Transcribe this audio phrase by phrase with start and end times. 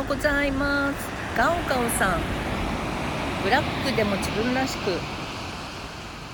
[0.00, 0.96] ようございます。
[1.36, 2.20] ガオガオさん。
[3.44, 4.92] ブラックでも自分らしく、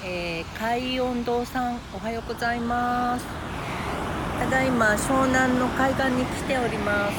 [0.05, 3.27] えー、海音堂さんおはようございます。
[4.39, 7.15] ただいま湘南の海岸に来ております、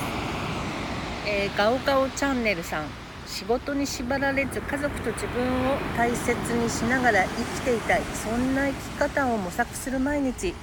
[1.27, 2.85] えー、ガオガオチャンネルさん。
[3.25, 8.01] 仕事に縛られず家族と自分を大切にしながら生きていたい。
[8.13, 10.55] そんな生き方を模索する毎日。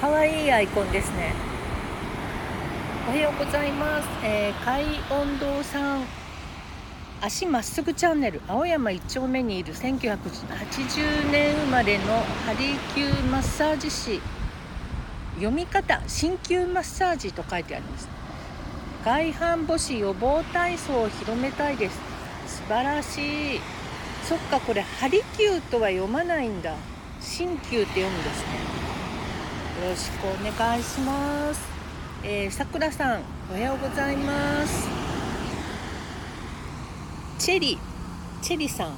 [0.00, 1.55] かわいいアイコンですね。
[3.06, 4.82] おはようございます、えー、海
[5.16, 6.04] 音堂さん
[7.20, 12.04] 足まっすぐチャンネル青山1丁目にいる1980年生まれの
[12.44, 14.20] ハリキューマッサージ師
[15.36, 18.08] 読み方鍼灸マッサージと書いてあります。
[19.04, 22.00] 外反母趾予防体操を広めたいです。
[22.48, 23.60] 素晴らしい。
[24.24, 26.74] そっかこれハリキとは読まないんだ。
[27.20, 29.84] 鍼灸って読むんですね。
[29.84, 31.75] よろしくお願いします。
[32.28, 33.20] えー、さくらさん
[33.52, 34.88] おはようございます。
[37.38, 37.78] チェリ
[38.42, 38.92] チェリさん、え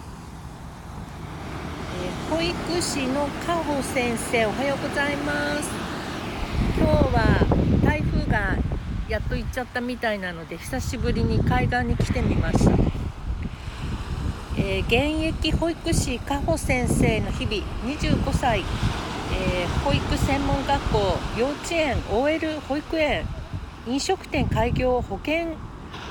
[2.33, 5.69] ー、保育士のかほ先生おはようございます。
[6.79, 7.47] 今日は
[7.84, 8.56] 台風が
[9.11, 12.71] やっと行っちゃったみたいなので久しぶりに海岸に来てみました、
[14.56, 18.65] えー、現役保育士かほ先生の日々25歳。
[19.33, 20.98] えー、保育専門学校
[21.39, 23.27] 幼稚園 OL 保育園
[23.87, 25.57] 飲食店開業保健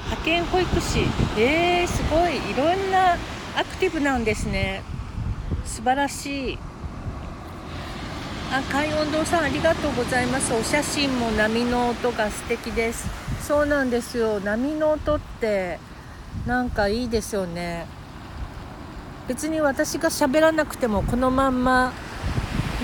[0.05, 0.99] 派遣保育士。
[1.37, 3.17] えー、すごいいろんな
[3.57, 4.81] アクティブなんですね。
[5.65, 6.59] 素晴らしい。
[8.51, 10.53] あ海音堂さんありがとうございます。
[10.53, 13.09] お写真も波の音が素敵です。
[13.41, 14.39] そうなんですよ。
[14.39, 15.79] 波の音って
[16.45, 17.85] なんかいいですよね。
[19.27, 21.91] 別に私が喋らなくてもこのまんま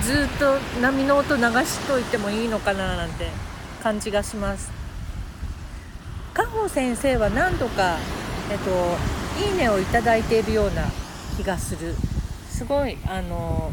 [0.04, 3.30] ずっと波の音流しといてもいいのかななんて
[3.82, 4.70] 感じがします。
[6.34, 7.98] 加穂先生は何度か、
[8.52, 8.70] えっと、
[9.42, 10.84] いいねをいただいているような
[11.38, 11.96] 気がする。
[12.50, 13.72] すごいあの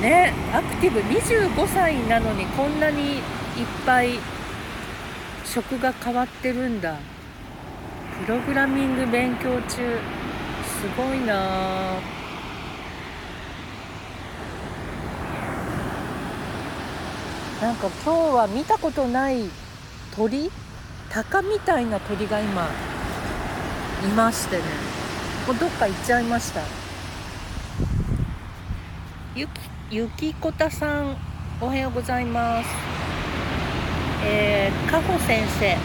[0.00, 1.00] ねアクティブ。
[1.00, 3.20] 25歳なのにこんなにいっ
[3.84, 4.18] ぱい
[5.44, 6.96] 職が変わってるんだ。
[8.24, 9.98] プログラミング勉強中。
[10.80, 12.15] すごいなあ
[17.60, 19.48] なんか今日は見たことない
[20.14, 20.50] 鳥？
[21.08, 22.68] 鷹みたいな鳥が今
[24.04, 24.62] いましてね。
[25.46, 26.60] もうどっか行っちゃいました。
[29.34, 29.50] ゆき
[29.90, 31.16] ゆきこたさん
[31.60, 32.68] おはようございます。
[34.24, 35.76] えー、かほ先生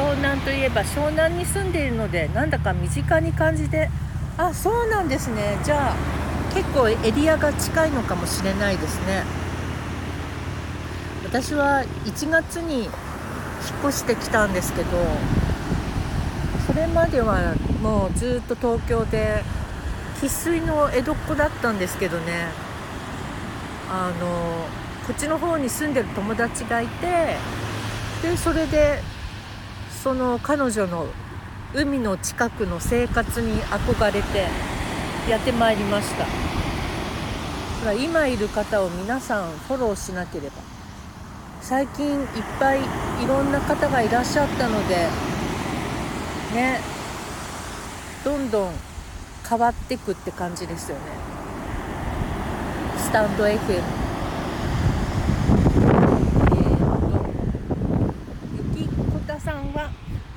[0.00, 3.90] 湘南といえば湘南に住んでいるのでなんだか身近に感じて。
[4.38, 5.58] あそうなんですね。
[5.64, 5.96] じゃあ
[6.54, 9.24] 結構エリアが近いのかもしれないですね。
[11.30, 12.90] 私は1月に引っ
[13.84, 14.88] 越してきたんですけど
[16.66, 19.42] それまではもうずっと東京で
[20.22, 22.46] 生粋の江戸っ子だったんですけどね。
[23.90, 24.66] あの
[25.06, 27.36] こっちの方に住んでる友達がいて
[28.22, 29.00] でそれで
[30.02, 31.06] その彼女の
[31.74, 34.46] 海の近くの生活に憧れて
[35.28, 36.10] やってまいりまし
[37.84, 37.92] た。
[37.92, 40.67] 今いる方を皆さんフォローしなければ。
[41.60, 42.26] 最近いっ
[42.58, 42.82] ぱいい
[43.26, 44.94] ろんな方がいらっしゃったので
[46.54, 46.80] ね
[48.24, 48.72] どんどん
[49.48, 51.02] 変わってくって感じですよね。
[52.98, 59.90] スタンド FM えー、ゆきこたさんは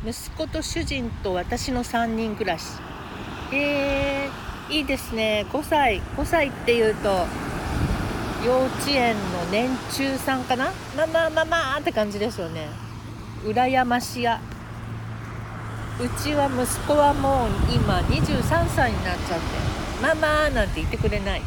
[0.06, 2.66] 息子と主人と私の3人暮らし。
[3.52, 5.46] えー、いいですね。
[5.52, 6.02] 5歳。
[6.16, 7.26] 5歳っていうと
[8.46, 10.72] 幼稚園の年中さんかな？
[10.98, 12.68] ママママって感じですよね。
[13.44, 14.42] 羨ましや。
[16.00, 19.46] うちは息子はもう今23歳になっちゃって
[20.02, 21.42] ママなんて言ってくれない。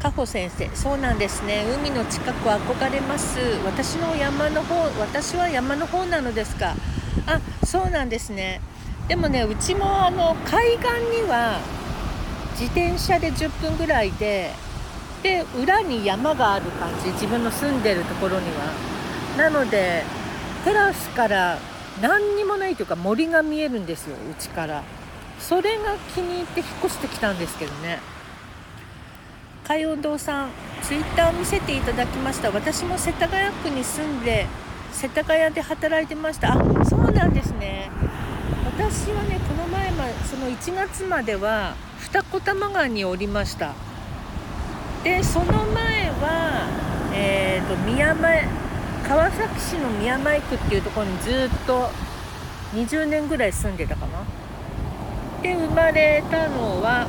[0.00, 1.64] 加穂先生そうなんですね。
[1.78, 3.38] 海の近く憧れます。
[3.66, 6.74] 私の山の方私は山の方なのですか？
[7.26, 8.62] あそうなんですね。
[9.08, 10.88] でもねうちもあの海岸
[11.22, 11.60] には
[12.52, 14.50] 自転車で10分ぐらいで
[15.24, 18.72] で裏に山がある感じ自分の住んでるところには。
[19.38, 20.04] なので
[20.64, 21.58] テラスから
[22.00, 24.82] 何にもないというか森が見えるんですようちから。
[25.40, 27.98] それが気に入って引っ越してきたんですけどね。
[29.66, 30.50] 海音堂さん
[30.82, 32.50] ツイッターを見せていただきました。
[32.50, 34.46] 私も世田谷区に住んで
[34.92, 36.52] 世田谷で働いてました。
[36.52, 37.90] あそうなんですね。
[38.66, 43.72] 私はねこの前まその1月までは二子玉川におりました。
[45.04, 46.68] でその前は、
[47.14, 48.48] えーと、宮前
[49.06, 51.32] 川崎市の宮前区っていうところにずっ
[51.66, 51.90] と
[52.74, 54.24] 20年ぐらい住んでたかな。
[55.42, 57.06] で生まれたのは、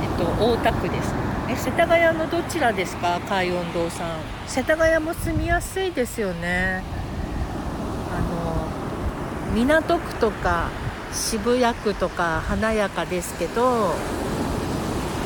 [0.00, 1.12] えっと、大田区です。
[1.50, 3.20] え世田谷のどちらですか？
[3.28, 4.08] 海音堂さん。
[4.46, 6.84] 世田谷も住みやすいですよね。
[8.16, 8.68] あの
[9.54, 10.68] 港区とか
[11.12, 13.92] 渋谷区とか華やかですけど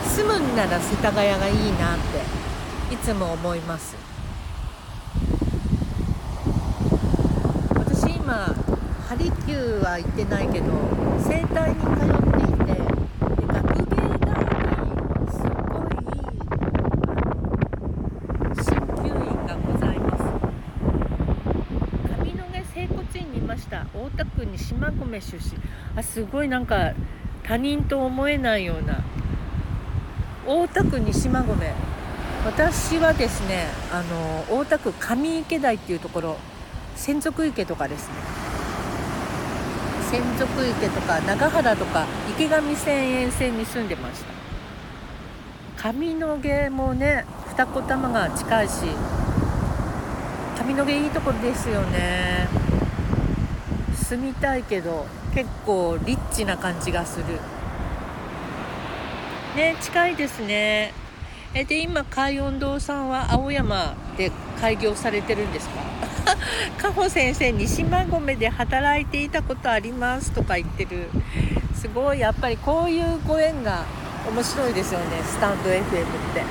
[0.05, 3.97] 住むんなら世田谷がいいなっていつも思います。
[7.75, 8.55] 私今
[9.09, 10.67] ハリキューは行ってないけど
[11.19, 13.57] 整体に通っていてで学
[13.89, 14.91] 芸大に
[15.33, 15.91] すごい
[18.55, 18.67] 鍼
[19.03, 19.15] 灸院
[19.47, 20.21] がございます。
[22.23, 23.87] 上野毛整骨院にいました。
[23.95, 25.61] 大田区に島込出身。
[25.97, 26.93] あすごいなんか
[27.43, 29.03] 他人と思えないような
[30.49, 31.59] 大田区に島込。
[32.47, 36.37] 私はですねあの大田区上池台っていうところ
[36.97, 38.15] 専属池とかですね。
[40.11, 44.25] 千束池とか長原とか池上線沿線に住んでまし
[45.77, 45.93] た。
[45.93, 48.73] 上野毛もね二子玉川近いし
[50.67, 52.49] 上野毛いいところですよね。
[53.95, 55.05] 住みたいけど
[55.35, 57.39] 結構リッチな感じがする。
[59.59, 60.93] ね近いですね。
[61.53, 65.81] えで今海音堂さんは青山で開業されてるんですか？
[66.79, 71.09] カホ先生に島込で働いていたことありますとか言ってる。
[71.75, 73.83] すごいやっぱりこういうご縁が
[74.31, 75.07] 面白いですよね。
[75.25, 75.83] スタンド FM っ
[76.35, 76.41] て。
[76.41, 76.45] へ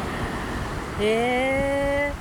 [1.00, 2.12] え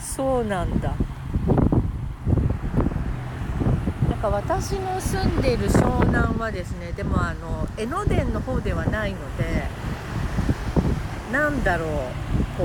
[0.00, 0.92] そうなんだ
[4.08, 9.66] なんか私の住んでいる湘南はですねでもあの江ノ電の方ではないので
[11.32, 11.88] なんだろう
[12.58, 12.64] こ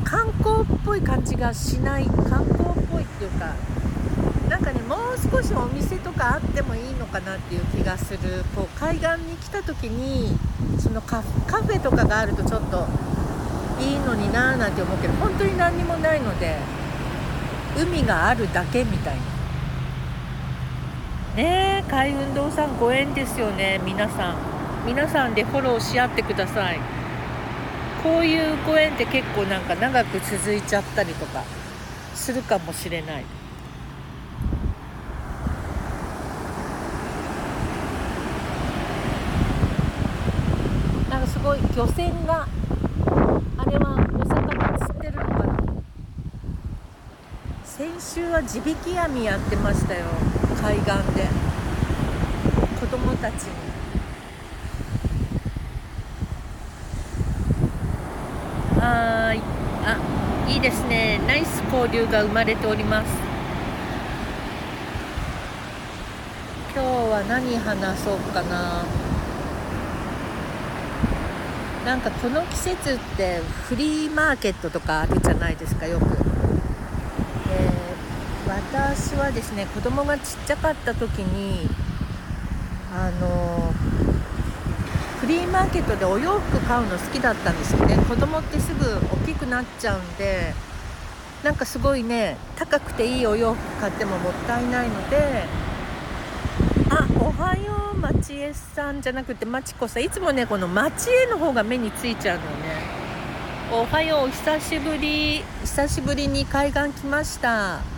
[0.00, 3.54] う観光っぽい感じがしない観光っぽいっていうか
[4.48, 8.44] なんかねもう少しお店とかあってもいいのかなっていう気がする。
[8.54, 10.38] こう海岸に来た時に
[10.78, 12.86] そのカフェとかがあるとちょっと
[13.80, 16.56] いいのになーなんて思うけど本当に何にもないので
[17.76, 19.43] 海があるだけみたいな。
[21.36, 24.36] ねえ海運動さんご縁ですよね皆さん。
[24.86, 26.78] 皆さんでフォローし合ってください。
[28.04, 31.42] こういうご縁って結構なんか長く続いちゃったりとか
[32.14, 33.24] するかもしれない。
[41.10, 42.46] なんかすごい漁船が
[43.58, 45.56] あれはお魚釣ってるのかな。
[47.64, 50.04] 先週は地引き網やってましたよ。
[50.64, 51.28] 海岸で
[52.80, 53.50] 子供たちに。
[58.80, 59.42] はい。
[59.84, 61.20] あいいですね。
[61.26, 63.08] ナイス交流が生まれております。
[66.74, 68.84] 今日は何話そうかな。
[71.84, 76.04] なんかこの季節ってフリーマーケットとかあるじゃないですかよく、
[78.54, 81.68] 私はですね子供がちっちゃかった時に
[82.94, 83.72] あの
[85.20, 87.96] フリーマーケットでお洋服買うの好きだったんですよね。
[87.96, 90.52] 子供ってすぐ大きくなっちゃうんで
[91.42, 95.44] なんかすごいね高くていいお洋服買ってももったいないので
[96.90, 100.04] あおはよう町江さんじゃなくてまちこさん。
[100.04, 102.56] いつもねこの町江の方が目についちゃうのよね。
[103.72, 105.42] おはようお久しぶり。
[105.62, 107.93] 久しぶりに海岸来ました。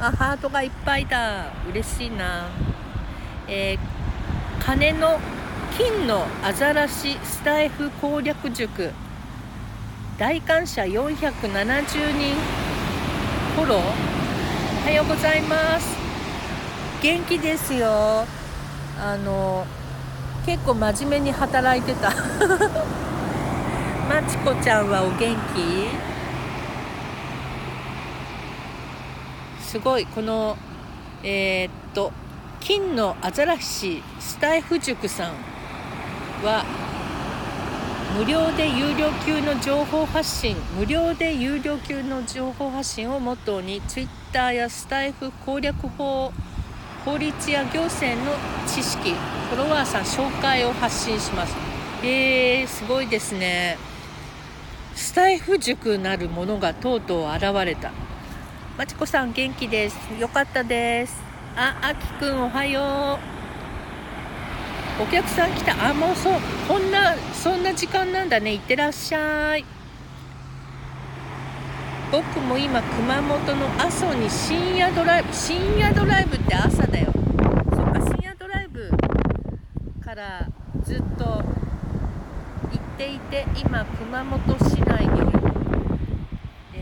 [0.00, 1.46] あハートがいっぱいだ。
[1.68, 2.46] 嬉しいな。
[3.48, 5.18] えー、鐘の
[5.76, 8.92] 金のアザラシスタイフ攻略塾。
[10.16, 11.18] 大感謝470
[12.16, 12.34] 人
[13.56, 13.78] フォロー。
[13.78, 15.96] おはようございます。
[17.02, 18.24] 元気ですよ。
[19.00, 19.66] あの
[20.46, 22.10] 結構真面目に働いてた。
[24.08, 26.17] まちこちゃんはお元気？
[29.68, 30.06] すごい。
[30.06, 30.56] この
[31.22, 32.10] えー、っと
[32.60, 35.32] 金のアザラシスタイフ塾さん
[36.42, 36.64] は
[38.16, 46.32] 無料で有料級の情報発信無料で有料級の情報発信をモットーに Twitter やスタイフ攻略法
[47.04, 48.32] 法律や行政の
[48.66, 51.54] 知識フォロワーさん紹介を発信します。
[52.02, 53.76] えー、すごいですね。
[54.94, 58.07] スタイフ塾なるものがとうとう現れた。
[58.78, 59.98] まちこさん元気です。
[60.20, 61.20] よかったです。
[61.56, 63.18] ああきくんおはよ
[65.00, 65.02] う。
[65.02, 65.90] お客さん来た。
[65.90, 66.34] あもうそう。
[66.68, 68.54] こんなそんな時間なんだね。
[68.54, 69.64] いってらっしゃい。
[72.12, 77.12] 僕も今熊本の阿蘇に深夜ドライブ深夜ドライブって朝だよ。
[77.74, 78.92] そっか深夜ドライブ
[80.04, 80.46] から
[80.84, 81.42] ずっと行っ
[82.96, 85.37] ていて今熊本市内にいる、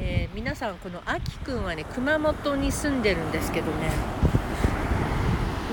[0.08, 3.90] えー、皆さんこのあきくんはね熊本に住んでるんですけどね。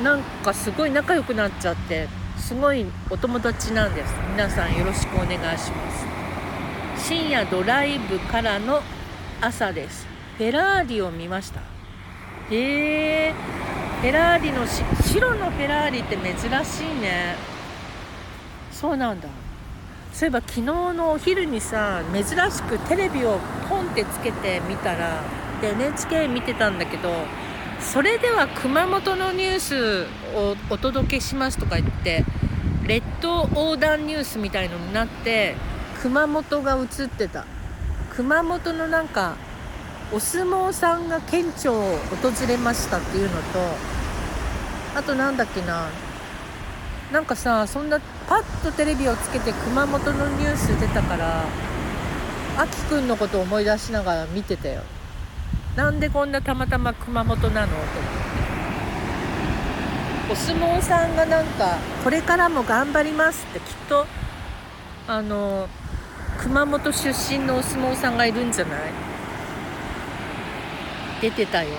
[0.04, 4.12] なんかすごい仲良くなっちゃってすごいお友達なんです。
[4.32, 5.92] 皆さんよろしくお願いしま
[6.98, 7.08] す。
[7.08, 8.82] 深夜ドライブからの
[9.40, 10.08] 朝です。
[10.40, 11.62] フェラーリを見ました。
[12.50, 13.34] へえ
[14.02, 16.34] フェラーリの白のフェラーリって珍
[16.66, 17.36] しいね。
[18.72, 19.30] そうなんだ。
[20.14, 23.40] そういえば昨日のお昼にさ珍しくテレビを
[23.70, 25.22] ポンってつけてみたら
[25.60, 27.10] で NHK 見てたんだけど
[27.80, 30.06] それでは熊本のニュース
[30.38, 32.24] をお届けしますとか言って
[32.88, 35.56] 列島横断ニュースみたいのになって
[36.02, 37.46] 熊本が映ってた。
[38.16, 39.36] 熊本のなんか
[40.12, 43.60] お相撲さんが県庁を訪れましたっていうのと
[44.96, 45.88] あとなんだっけな
[47.14, 51.44] なんかさそんなパッとテレビをつけて熊本のニュース出たから
[52.58, 54.82] あきくんのこと思い出しながら見てたよ。
[55.76, 57.94] なんでこんなたまたま熊本なのと思って。
[60.32, 64.08] お相撲さんがなんかこれからも頑張りますってきっと
[65.08, 65.68] あの
[66.40, 68.80] 熊本出身のお相撲さんがいるんじゃない？
[71.22, 71.70] 出てたよ。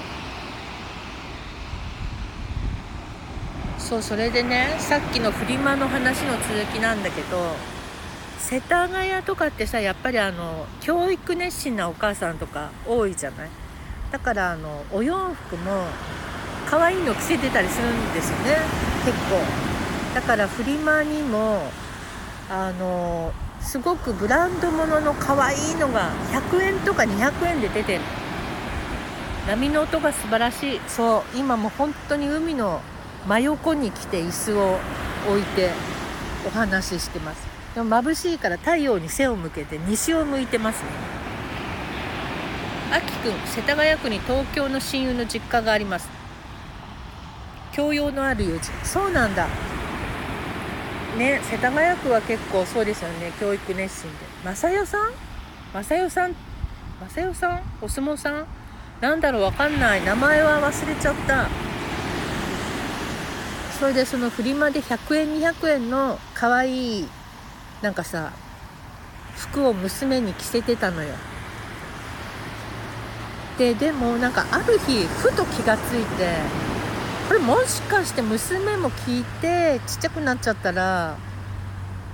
[3.85, 7.37] そうそれでねさっきのフリマの話の続きなんだけど
[8.39, 13.49] 世田谷とかってさやっぱりあの教育熱心なお母さんとか多いじゃない？
[14.11, 15.85] だからあのお洋服も
[16.67, 18.57] 可愛いの着せてたりするんですよね。
[19.05, 19.39] 結構。
[20.15, 21.63] だからフリマにも
[22.51, 28.01] あのすごくブランド物の可愛いのが100円とか200円で出てる。
[29.47, 30.81] 波の音が素晴らしい。
[30.89, 32.81] そう今も本当に海の
[33.27, 34.79] 真横に来て椅子を
[35.29, 35.71] 置いて
[36.47, 37.47] お話ししてます。
[37.75, 40.91] でも眩しいから太陽に背を向けて西を向いてますね。
[42.93, 46.09] あきくん世田谷区に東京の親友の実家があります。
[47.73, 48.71] 教養のある友人。
[48.85, 49.49] そうなんだ。
[51.19, 53.33] ね世田谷区は結構そうですよね。
[53.41, 54.19] 教育熱心で。
[54.45, 55.13] 正代さん？
[55.73, 56.35] 正代さん？
[57.09, 57.63] 正代さん？
[57.81, 58.47] お相撲さん？
[59.01, 60.05] なんだろうわかんない。
[60.05, 61.49] 名前は忘れちゃった。
[63.79, 67.09] それでそのフリマで100円200円の可愛い
[67.83, 68.33] なんかさ
[69.37, 71.15] 服を娘に着せてたのよ。
[73.59, 76.37] ででもなんかある日ふと気がついて
[77.29, 81.17] これもしかして娘も聞いてちっちゃくなっちゃったら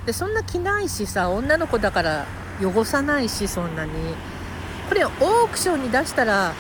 [0.07, 2.26] でそんな着ないしさ女の子だから
[2.62, 3.90] 汚さないしそんなに。
[4.88, 6.52] これオークションに出したら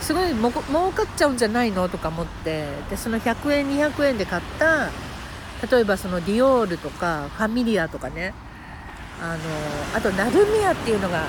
[0.00, 1.88] すごいも儲かっちゃうんじゃないの？
[1.88, 2.66] とか思って。
[2.88, 4.90] でその100円200円で買った
[5.70, 8.34] 例えばそのディオールとかファミリアとかね。
[9.22, 9.38] あの
[9.94, 11.26] あとナルミアっていうのが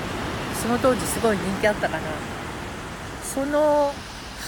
[0.62, 2.02] その当時すごい人気あったかな。
[3.22, 3.92] その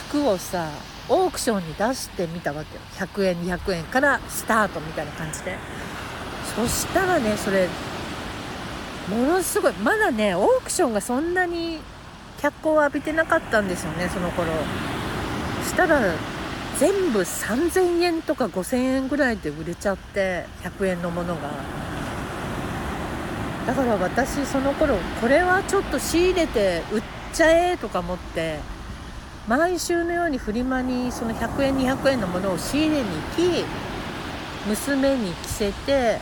[0.09, 0.69] 服をさ
[1.09, 2.81] オークションに出してみたわけよ。
[2.97, 5.57] 100円200円からスタートみたいな感じで。
[6.57, 7.69] そしたらねそれ
[9.09, 11.81] ものすごいまだねオークションがそんなに
[12.45, 14.49] 脚光を浴びてなかったんですよねその頃。
[15.65, 15.99] したら
[16.79, 21.51] 全部3000円とか5000円ぐらいで売れちゃって100円のものが。
[23.67, 28.59] だから私その頃これはちょっと仕入れて売っちゃえとか思って
[29.49, 33.09] 毎週のようにフリマにその100円200円のものを仕入れに
[33.39, 33.65] 行き
[34.69, 36.19] 娘に着せて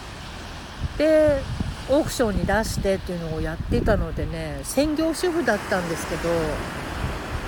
[0.99, 1.43] で
[1.89, 6.29] オークションに出してっていうのをやってたのでね専業主婦だったんですけど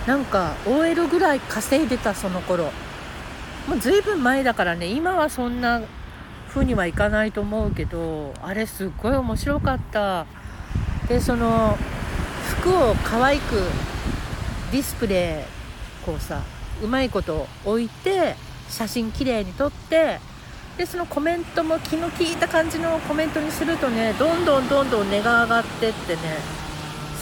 [0.06, 2.70] なんか OL ぐらい稼いでたその頃。
[3.68, 5.80] もう随分前だからね今はそんな
[6.48, 10.26] 風にはいかないと思うけどあれすっごい面白かった。
[11.08, 11.78] でその
[12.60, 13.54] 服を可愛く
[14.70, 16.42] ディスプレイこうさ
[16.82, 18.36] うまいこと置いて
[18.68, 20.20] 写真きれいに撮って
[20.76, 26.20] でそのコメントも気の利いた感じのコメントにするとねどんどんどんどん値が上がってってね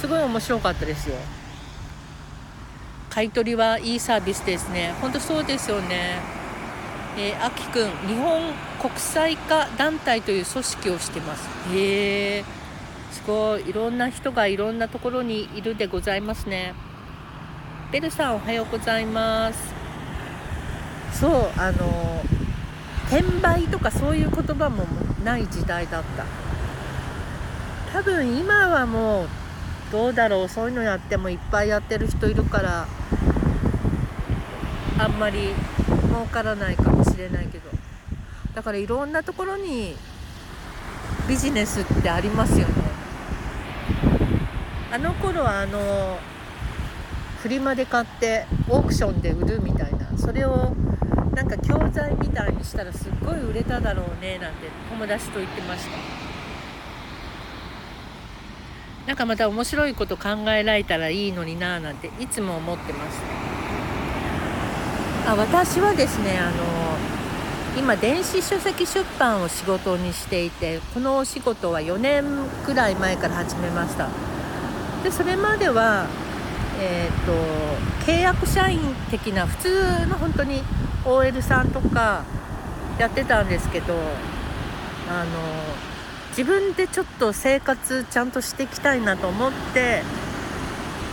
[0.00, 1.16] すごい面白かったですよ。
[3.10, 4.94] 買い取りはいいサービスですね。
[5.00, 6.18] ほんとそうですよね。
[7.18, 8.40] えー、あきくん日本
[8.80, 11.46] 国際化団体という組織をしてます。
[11.74, 12.44] へえ
[13.10, 13.68] すごい。
[13.68, 16.72] いろんな人がいろんなところにいるでございますね。
[17.92, 19.58] ベルさんおはようございます。
[21.12, 22.24] そうあの
[23.12, 24.86] 転売とかそういう言葉も
[25.22, 26.24] ない時代だった。
[27.92, 29.28] 多分今はもう
[29.92, 30.48] どうだろう。
[30.48, 32.86] そういうのやってもいっぱいやってる人いるから
[34.98, 35.50] あんまり
[36.08, 37.68] 儲からないかもしれないけど。
[38.54, 39.94] だからいろんなところに
[41.28, 42.72] ビジネスってありますよね。
[44.90, 46.18] あの頃はあの
[47.42, 50.74] フリマで買ってオークションで売るみたいなそれを
[51.34, 55.90] なんか教材みたいにしたらすっごい売れただろうねなんて友達と言ってました。
[59.06, 63.18] なんかまた面白いこと考えられたらいいのになぁなんていつも思ってます。
[65.26, 66.56] あ私はですねあの
[67.78, 72.24] 今電子書籍出版を仕事にしていてこのお仕事は4年
[72.64, 74.08] くらい前から始めました。
[75.02, 76.06] でそれまでは
[76.84, 77.32] えーと、
[78.10, 80.64] 契約社員的な普通の本当に
[81.04, 82.24] OL さんとか
[82.98, 83.94] やってたんですけど
[85.08, 85.30] あの
[86.30, 90.02] 自分でちょっと生活ちゃんとしていきたいなと思って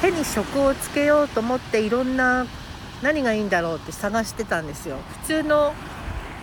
[0.02, 2.46] 手に職をつけようと思っていろんな
[3.02, 4.98] 何がいいんだろうって探してたんですよ。
[5.22, 5.74] 普通の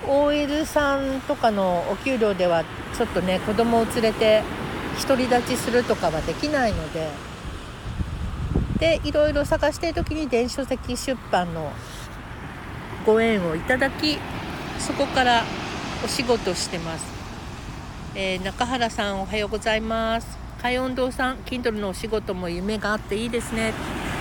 [0.07, 2.65] OL さんとかのお給料では
[2.97, 4.43] ちょっとね子供を連れて
[5.07, 7.09] 独り立ちするとかはできないので
[8.79, 11.73] でいろいろ探してる時に電子書籍出版の
[13.07, 14.19] ご縁をいただき
[14.81, 15.45] そこから
[16.05, 17.05] お仕事してます、
[18.17, 20.27] えー、中原さんおはようございます。
[20.61, 23.73] 海音堂さん Kindle のお仕事も夢があっていいですね。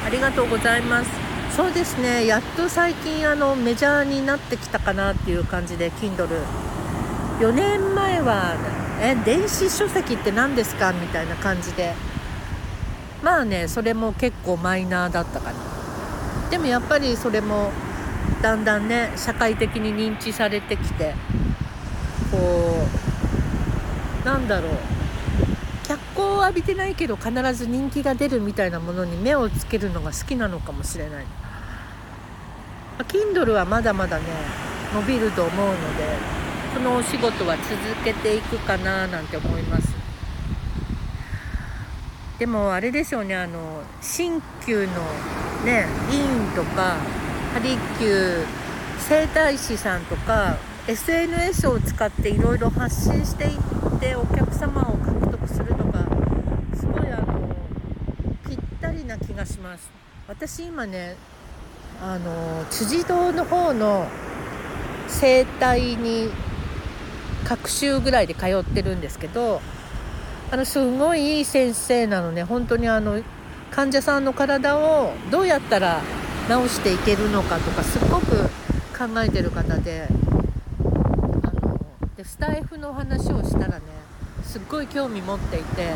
[0.06, 1.10] ありがとうございます。
[1.56, 2.28] そうですね。
[2.28, 8.56] やっと最近あのメジャーになってきたかなっていう感じで Kindle4 年前は
[9.02, 11.96] え電子書籍って何ですかみたいな感じで。
[13.24, 16.50] まあねそれも結構マイナーだったかな。
[16.52, 17.72] でもやっぱりそれも
[18.46, 21.16] だんだんね社会的に認知されてきて
[22.32, 22.38] こ
[24.24, 24.72] うなんだろう。
[25.88, 31.26] 脚光を浴びてないけど必ず人気が出るみたいなものに目をつけるのが好きなのかもしれない。
[33.08, 34.26] Kindle はまだまだね
[34.94, 36.04] 伸びると思うので
[36.76, 37.68] このお仕事は続
[38.04, 39.88] けていくかななんて思います。
[42.38, 44.94] でもあれですよねあの鍼灸の
[45.66, 46.24] ね医院
[46.56, 46.98] とか
[47.56, 48.46] ハリキュー
[49.08, 50.58] 整体師さんとか
[50.90, 56.06] SNS を使っていろいろ発信していってお客様を獲得するのが
[56.76, 57.56] すごいあの
[58.46, 59.90] ぴったりな気がします。
[60.28, 61.16] 私今ね
[62.02, 64.06] あの辻堂の方の
[65.08, 66.30] 整体に
[67.46, 69.62] 各週ぐらいで通ってるんですけど
[70.52, 72.44] あのすごいいい先生なのね。
[72.44, 73.24] 本当にあの
[73.72, 76.02] 患者さんの体をどうやったら
[76.48, 78.44] 治していけるのかとかすっごく
[78.98, 80.08] 考えてる方で
[81.44, 81.80] あの
[82.16, 83.82] でスタイフの話をしたらね
[84.44, 85.94] すっごい興味持っていて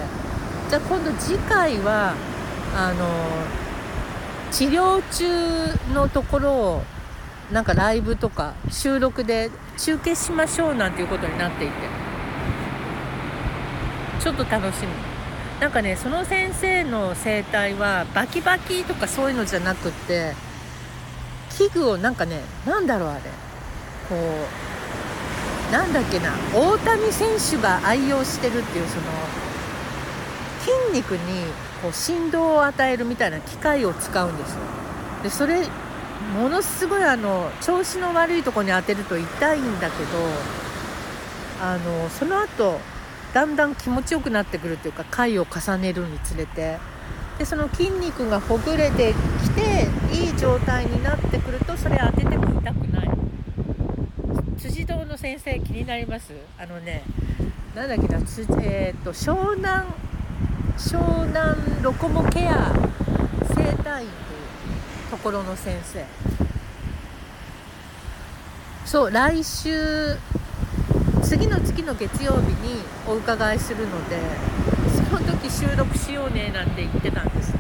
[0.70, 2.14] じゃあ今度次回は
[2.76, 3.06] あの
[4.52, 6.84] 治療中のところを
[7.52, 12.10] なんかライブとか収録で中継しましょうなんていうことになっていて。
[14.20, 15.09] ちょっと楽しみ
[15.60, 20.34] なんかねその先生の整体はバキバキとかそういうのじゃなくって
[21.58, 23.22] 器具をなんかね何だろうあれ。
[24.10, 29.04] こうなんだっけな大谷選手が愛用してるっていうその
[30.91, 31.43] 筋肉に
[31.84, 34.60] こう振動を与えるみたいな機械を使うんですよ。
[35.24, 35.67] でそれ
[36.36, 40.10] ものすごいあの調子の悪いとこに当てると痛いんだけど
[41.62, 42.80] あのその後
[43.34, 46.78] だんだん気持ちよくなってくるというか回を重ねるにつれて。
[47.38, 53.10] でその筋肉がほぐれてきていい状態になってくるとそれ当てても痛くない。
[54.58, 56.34] 辻堂の先生気になります？
[56.58, 57.02] あのね
[57.74, 59.86] なんだっけなつ、えーと、湘南
[60.78, 62.74] 湘南ロコモケア
[63.56, 64.10] 整体院という
[65.12, 66.04] ところの先生。
[68.86, 70.18] そう来週
[71.30, 74.18] 次の次の月曜日にお伺いするので
[74.96, 77.54] その時収録しようねなんて言ってたんです。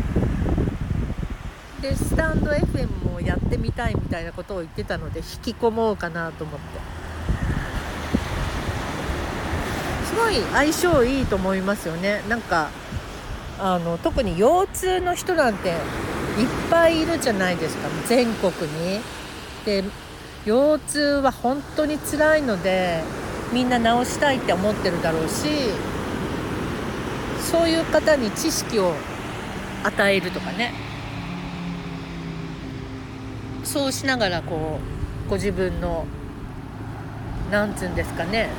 [1.79, 6.79] でスタンド FM もやってみたいみたいなことを言ってたので引き込もうかなと思って。
[10.07, 12.23] すごい相性いいと思いますよね。
[12.27, 12.71] なんか
[13.59, 15.75] あの特に腰痛の人なんていっ
[16.71, 17.87] ぱいいるじゃないですか。
[18.07, 18.99] 全国に。
[19.63, 19.83] で
[20.47, 23.03] 腰痛は本当に辛いので
[23.51, 25.47] みんな直したいって思ってるだろうし
[27.39, 28.93] そういう方に知識を
[29.83, 30.73] 与えるとかね。
[33.63, 34.79] そうしながらこ
[35.27, 36.05] うご自分の
[37.51, 38.49] なんつうんですかね。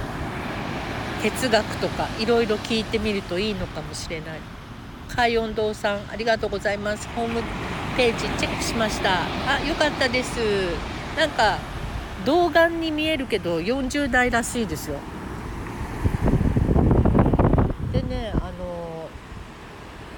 [1.22, 4.40] 哲学とかいろいろ聞いてみるといいのかもしれない。
[5.09, 7.09] 海音堂さんありがとうございます。
[7.14, 7.42] ホーム
[7.96, 9.22] ページチェックしました。
[9.46, 10.38] あよかったです。
[11.16, 11.59] なんか
[12.24, 14.98] 童顔に見えるけど40代らしいですよ。
[17.92, 19.09] でねあの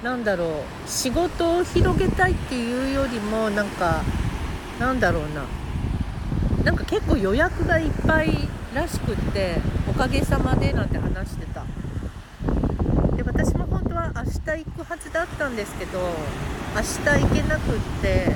[0.03, 4.03] なんだろう仕事を広げたいっていうよりもなんか
[4.79, 5.45] なんだろうな。
[6.63, 9.57] なんか結構予約がいっぱいらしくって
[9.89, 11.65] おかげさまでなんて話してた。
[13.17, 15.99] で私も本当は明日行くはずだったんですけど
[16.75, 18.35] 明日行けなくって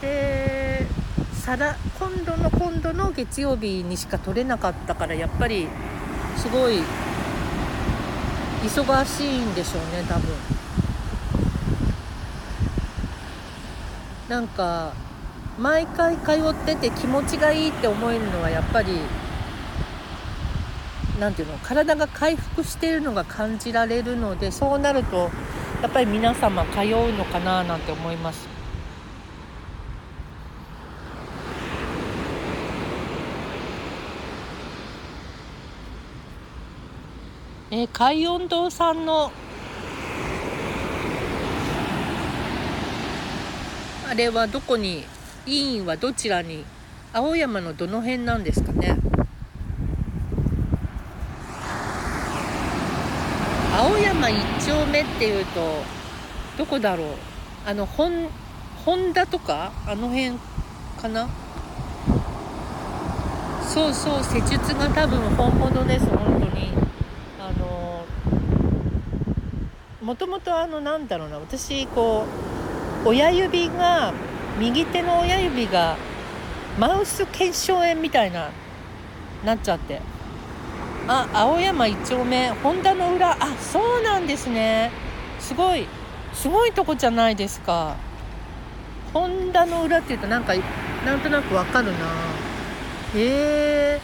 [0.00, 0.86] で
[1.46, 5.68] さら今度の今度の月曜日にしか取れなかったからやっぱり
[6.36, 6.80] すごい
[8.64, 10.34] 忙しいんでしょうね多分
[14.28, 14.92] なんか
[15.56, 18.98] 毎回通ってて気持ちがいいって思えるのはやっぱり
[21.20, 25.30] 何ていうの体が回復してるのが感じられるのでそうなると
[25.80, 28.55] やっぱり皆様通うのかななんて思います。
[37.78, 39.30] え、海音堂さんの
[44.10, 45.04] あれはどこに
[45.44, 46.64] 委員はどちらに
[47.12, 48.96] 青山のどの辺なんですかね。
[53.78, 54.36] 青山一
[54.66, 55.82] 丁目っていうと
[56.56, 57.08] どこだろう。
[57.66, 58.30] あの本
[58.86, 60.30] 本田とかあの辺
[60.98, 61.28] かな。
[63.68, 66.70] そうそう施術が多分本物です本当に
[67.38, 68.04] あの
[70.06, 72.26] もともとあのなんだろうな私こ
[73.04, 74.14] う親指が
[74.56, 75.96] 右手の親指が
[76.78, 78.50] マウス腱鞘炎みたいな
[79.44, 80.00] なっちゃって。
[81.08, 83.32] あ青山一丁目本田の裏。
[83.32, 84.92] あそうなんですね。
[85.40, 85.88] すごい
[86.32, 87.96] すごいとこじゃないですか。
[89.12, 90.54] 本田の裏っていうとなんか
[91.04, 91.98] なんとなくわかるな。
[93.16, 94.00] へえ。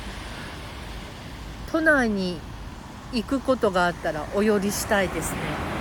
[1.71, 2.41] 都内に
[3.13, 5.72] 行くことがあったらお寄りしたいですね。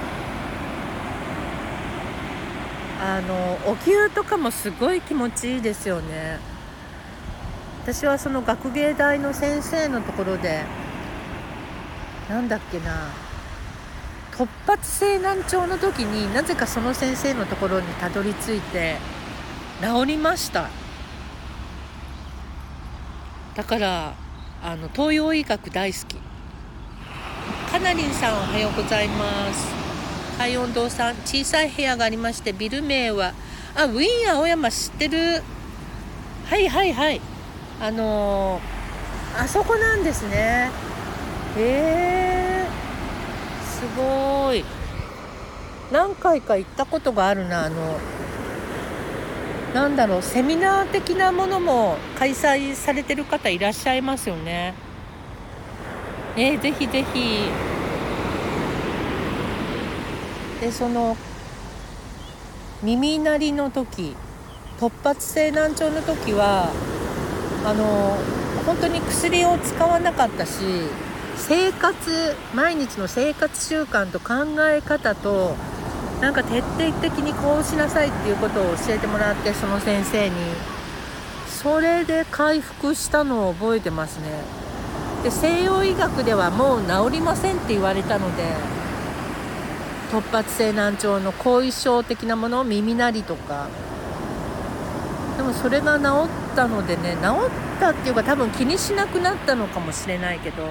[3.04, 6.40] あのお灸とかもすごい気持ちいいですよね。
[7.84, 10.64] 私はその学芸大の先生のところで
[12.30, 13.08] なんだっけな
[14.32, 18.98] 突発性難聴の時になぜかその先生のところにたどり着いて
[19.82, 20.70] 治りました。
[23.56, 24.14] だから
[24.64, 26.18] あの東洋医学大好き。
[27.72, 29.91] かなりんさんおはようございます。
[30.42, 33.34] 海音堂さん小さい部屋がありましてビル名は
[33.76, 35.44] あウィーン青山知ってる。
[36.46, 37.22] はいはいはい。
[37.80, 40.72] あのー、あそこなんですね。
[41.58, 42.66] へえ
[43.64, 44.66] すごい。
[45.92, 48.00] 何回か行ったことがあるなあの
[49.76, 54.74] なんだろうセミナー的なものも開催されてる方いらっしゃいますよね。
[56.36, 57.81] ねぜひぜひ。
[60.62, 61.18] でその
[62.82, 64.16] 耳鳴りの時
[64.80, 66.72] 突発性難聴の時は
[67.66, 68.18] あの
[68.66, 70.52] 本当に薬を使わなかったし
[71.36, 75.56] 生活毎日の生活習慣と考え方と
[76.22, 80.36] なんか徹底的にこうしなさいっていうことを教えてもらってその先生に。
[81.62, 84.26] それで回復したのを覚えてますね。
[85.24, 88.44] で西洋医学ではもう治りませんって言われたので
[90.12, 93.70] 突発性難聴の後遺症的なもの耳鳴りとか。
[95.38, 97.28] でもそれが治ったのでね治
[97.78, 100.68] ったっていうか多分気にしなくなったのかもしれないけど。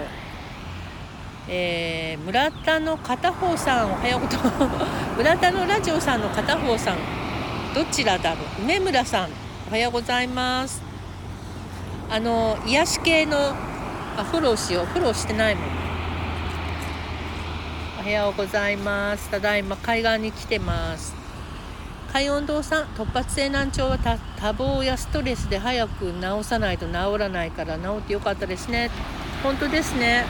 [1.48, 5.16] えー、村田の片方さんおはようございます。
[5.16, 6.96] 村田のラジオさんの片方さん
[7.74, 8.62] どちらだろう？
[8.62, 9.30] 梅村さん
[9.68, 10.82] おはようございます。
[12.10, 13.36] あの癒し系の
[14.16, 14.86] あフォローしよう。
[14.86, 15.79] フォローしてないもん
[18.00, 19.28] おはようございます。
[19.28, 21.14] ただいま海岸に来てます。
[22.14, 28.90] 海温堂さん突発性難聴は多忙やストレスで早く治さないと治らないから治ってよかったですね。
[29.42, 30.24] 本当ですね。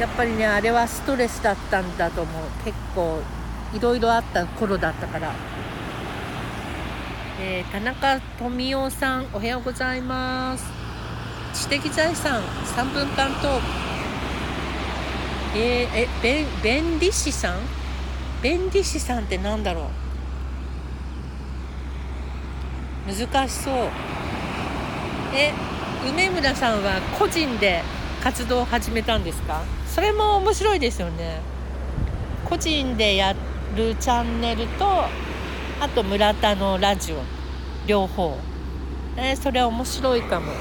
[0.00, 2.42] やっぱりねあれはストレスだったんだと思う。
[2.64, 3.20] 結構
[3.72, 5.32] いろいろあった頃だったから、
[7.40, 10.64] えー、田中富夫さんおはようございます。
[11.54, 14.03] 知的財産3分間トーク。
[15.56, 17.54] えー、え弁理士さん？
[18.42, 19.88] 弁理士さんって何だろ
[23.08, 23.12] う？
[23.12, 23.74] 難しそう。
[25.34, 25.52] え
[26.08, 27.82] 梅村さんは個人で
[28.22, 29.62] 活動を始めたんですか？
[29.86, 31.40] それも面白いですよね。
[32.44, 33.34] 個人でや
[33.76, 34.84] るチャンネルと
[35.80, 37.16] あと村田のラジオ
[37.86, 38.36] 両方、
[39.16, 40.52] えー、それは面白いかも。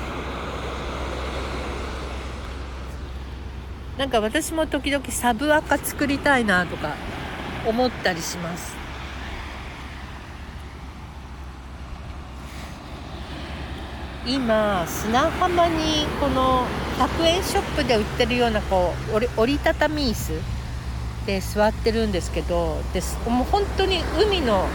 [3.97, 6.95] なんか私も時々サブアカ作りたいなとか
[7.67, 8.75] 思ったりします。
[14.25, 16.65] 今砂浜にこの
[16.97, 20.41] 100円ショップで売ってるようなこう折折りたたみ椅子
[21.25, 24.65] で座ってるんですけどですもう本当に海の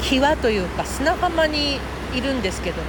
[0.00, 1.78] 際というか砂浜に
[2.12, 2.88] いるんですけどね。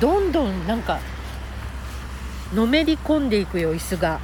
[0.00, 0.98] どんどんなんか
[2.54, 4.20] のめり込んでいくよ椅子が。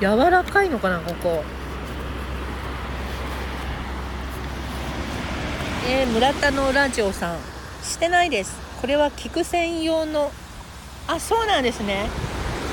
[0.00, 1.44] 柔らかいのかなここ。
[5.86, 7.38] えー、村田のラジオさん。
[7.82, 8.58] してないです。
[8.80, 10.32] これは聞く専用の。
[11.06, 12.06] あそうなんですね。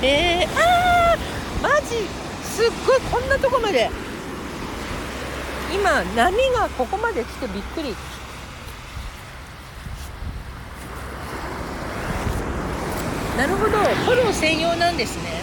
[0.02, 2.08] えー、あーマジ
[2.44, 3.90] すっごいこんなとこまで。
[5.74, 7.94] 今波がここまで来てびっくり。
[13.38, 13.78] なるほど。
[13.78, 15.42] フォロー専用なんですね。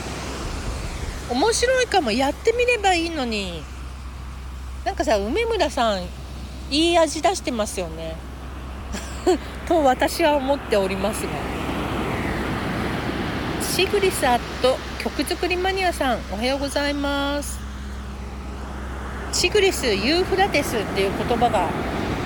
[1.30, 2.12] 面白いかも。
[2.12, 3.62] やってみればいいのに。
[4.84, 6.02] なんかさ梅村さん
[6.70, 8.16] いい味出してますよね。
[9.66, 11.28] と私は思っておりますが。
[13.62, 17.58] シグリスアット曲作りマニアさんおはようございます。
[19.32, 21.68] シグリスユーフラテスっていう言葉が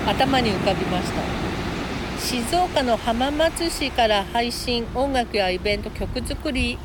[0.07, 1.52] 頭に浮かびました。
[2.23, 6.79] 静岡の浜松市から配信音楽やイベント曲作り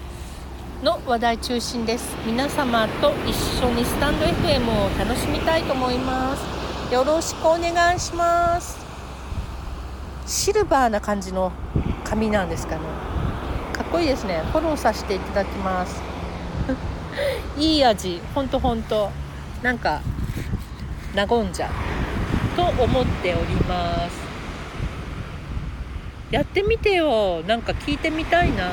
[0.83, 2.17] の話題中心です。
[2.27, 6.93] 皆様と一緒にスタンド FM を楽しみたいと思います。
[6.93, 8.79] よろしくお願いします。
[10.27, 11.53] シルバーな感じの
[12.03, 12.83] 髪なんですかね。
[13.73, 14.43] かっこいいですね。
[14.51, 16.03] フォローさせていただきます。
[17.57, 18.21] いい味。
[18.35, 19.13] ほんとほんと。
[19.63, 20.01] なんか
[21.15, 21.71] 和んじゃ
[22.57, 24.28] と思っております。
[26.31, 27.43] やってみてよ。
[27.47, 28.69] なんか聞いてみたいな。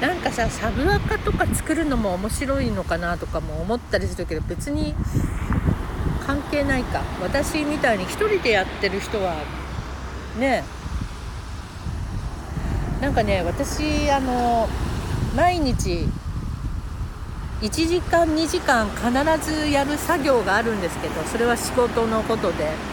[0.00, 4.94] なんかさサブアカとか作るのも面白いのかなとかも思ったりするけど別に
[6.26, 7.02] 関係ないか。
[7.20, 9.34] 私みたいに1人でやってる人は
[10.38, 10.62] ね。
[13.00, 14.68] なんかね私あの
[15.34, 16.06] 毎日
[17.60, 22.91] 1時間2時間必ずやる作業があるんですけどそれは仕事のことで。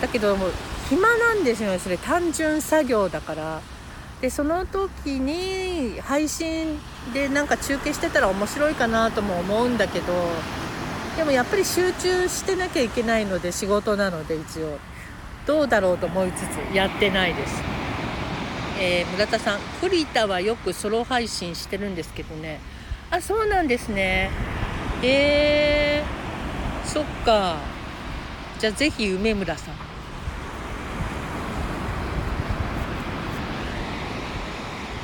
[0.00, 0.46] だけども
[0.88, 3.60] 暇なんですよねそれ単純作業だから。
[4.20, 6.78] でその時に配信
[7.12, 10.06] でなんか中継してたら面白いかなとも思うんだけど
[11.18, 14.78] でもやっぱり集中してなきゃいけないので仕事なので一応。
[15.46, 17.62] どうだろうと思いつつやってないです、
[18.80, 22.58] えー、村田さん栗田はよくソロ配信してるんですけどね。
[23.12, 24.30] あそうなんですね。
[25.04, 27.58] えー、そっか。
[28.58, 29.85] じゃあぜひ梅村さん。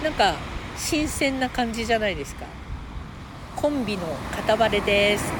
[0.02, 0.34] なんか
[0.76, 2.44] 新鮮な感じじゃないですか。
[3.54, 4.02] コンビの
[4.34, 5.32] 片割れです。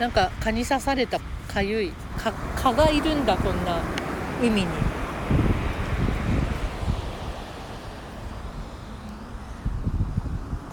[0.00, 1.92] なんか蚊に刺されたかゆい。
[2.18, 3.80] 蚊蚊がいるんだこんな
[4.42, 4.66] 海に。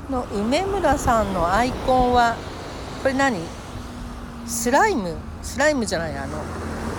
[0.07, 2.35] この梅村さんのアイコンは
[3.03, 3.41] これ何？
[4.47, 5.15] スライム？
[5.43, 6.41] スライムじゃないあの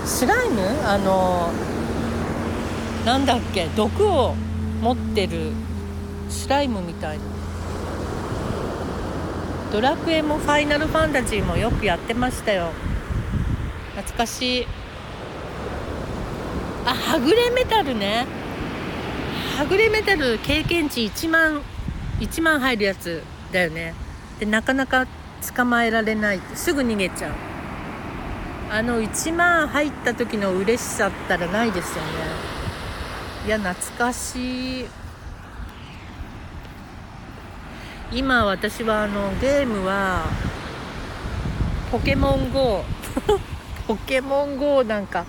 [0.04, 0.60] スライム？
[0.84, 1.50] あの
[3.04, 3.66] なんだっけ？
[3.76, 4.34] 毒を
[4.82, 5.52] 持ってる
[6.28, 7.24] スライムみたいな。
[9.72, 12.72] ドラクエもファイナルファンタジーもよくやってましたよ。
[13.96, 14.66] 懐かしい。
[16.86, 18.26] あはぐれメタルね。
[19.58, 21.62] はぐれメタル経験値1万
[22.20, 23.94] 1万入るやつだよね。
[24.38, 25.06] でなかなか
[25.54, 26.40] 捕まえられない。
[26.54, 27.32] すぐ逃げちゃう。
[28.70, 32.57] あの1万入った時の嬉しさったらないですよね。
[33.46, 34.86] いや懐かしい。
[38.10, 40.24] 今私はあのゲームは
[41.92, 42.82] ポケモン GO
[43.86, 45.26] ポケモン GO なんか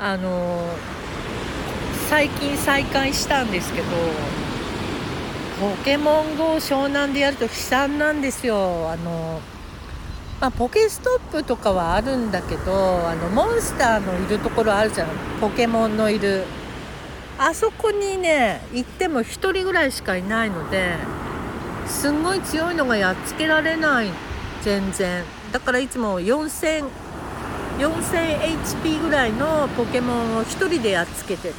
[0.00, 0.64] あの
[2.10, 3.86] 最近再開したんですけど
[5.60, 8.90] ポケモン GO 湘南でやると悲惨なんですよ。
[8.90, 9.40] あの
[10.40, 15.08] まあ、ポケストップとかはあるんだけどあのモンスターのいるところあるじゃん。
[15.40, 16.44] ポケモンのいる。
[17.44, 20.94] あそこにね行っても1人ぐらいしかいないので
[21.86, 24.10] すんごい強いのがやっつけられない
[24.62, 25.24] 全然。
[25.50, 26.84] だからいつも4000
[27.80, 31.54] 4000HP ぐらいのポケモンを1人でやっつけてる。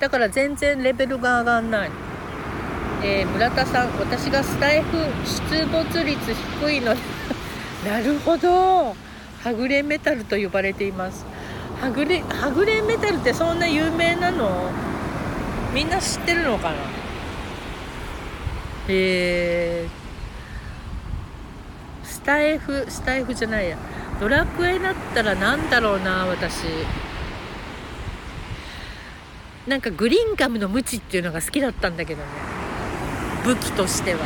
[0.00, 1.90] だから全然レベルが上がんない。
[3.04, 4.96] えー、村田さん私がスタイフ
[5.50, 7.00] 出没率低いので
[7.88, 8.96] なるほど。
[9.44, 11.35] はぐれメタルと呼ばれています。
[11.80, 14.70] はぐれはぐれメタルってそんな有名なの？
[15.74, 16.76] みんな知ってるのかな？
[18.88, 23.76] えー、スタイフスタイフじゃないや。
[24.20, 26.64] ドラクエだったら何だろうな私。
[29.66, 32.28] なんかグリーンガムのムチっていうのが好きだったんだけどね。
[33.44, 34.20] 武器としては。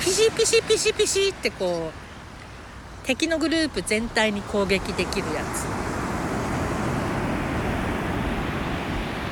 [0.00, 5.87] ピシピシピシピシってこう敵のグループ全体に攻撃できるやつ。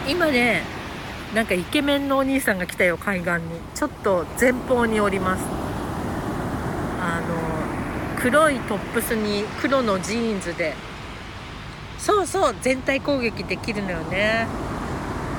[0.09, 0.63] 今ね
[1.35, 3.41] なんかイケメンのお兄さんが来たよ海岸に。
[3.75, 5.45] ちょっと前方におります。
[7.01, 10.75] あの黒いトップスに黒のジーンズで。
[11.99, 14.47] そうそう全体攻撃できるのよね。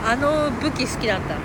[0.05, 1.35] あの武器好きだった。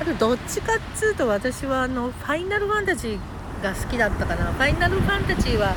[0.00, 4.52] あとどっちかっつうと私はあのファイナルファンタジーが好きだったかな。
[4.52, 5.74] ファイナルファンタジーは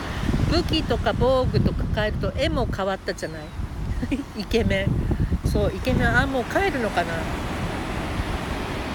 [0.51, 3.41] 武器とか防具とか変えると絵も変わったじゃない。
[4.37, 5.20] イケメン。
[5.51, 7.13] そうイケメンあもう帰るのかな。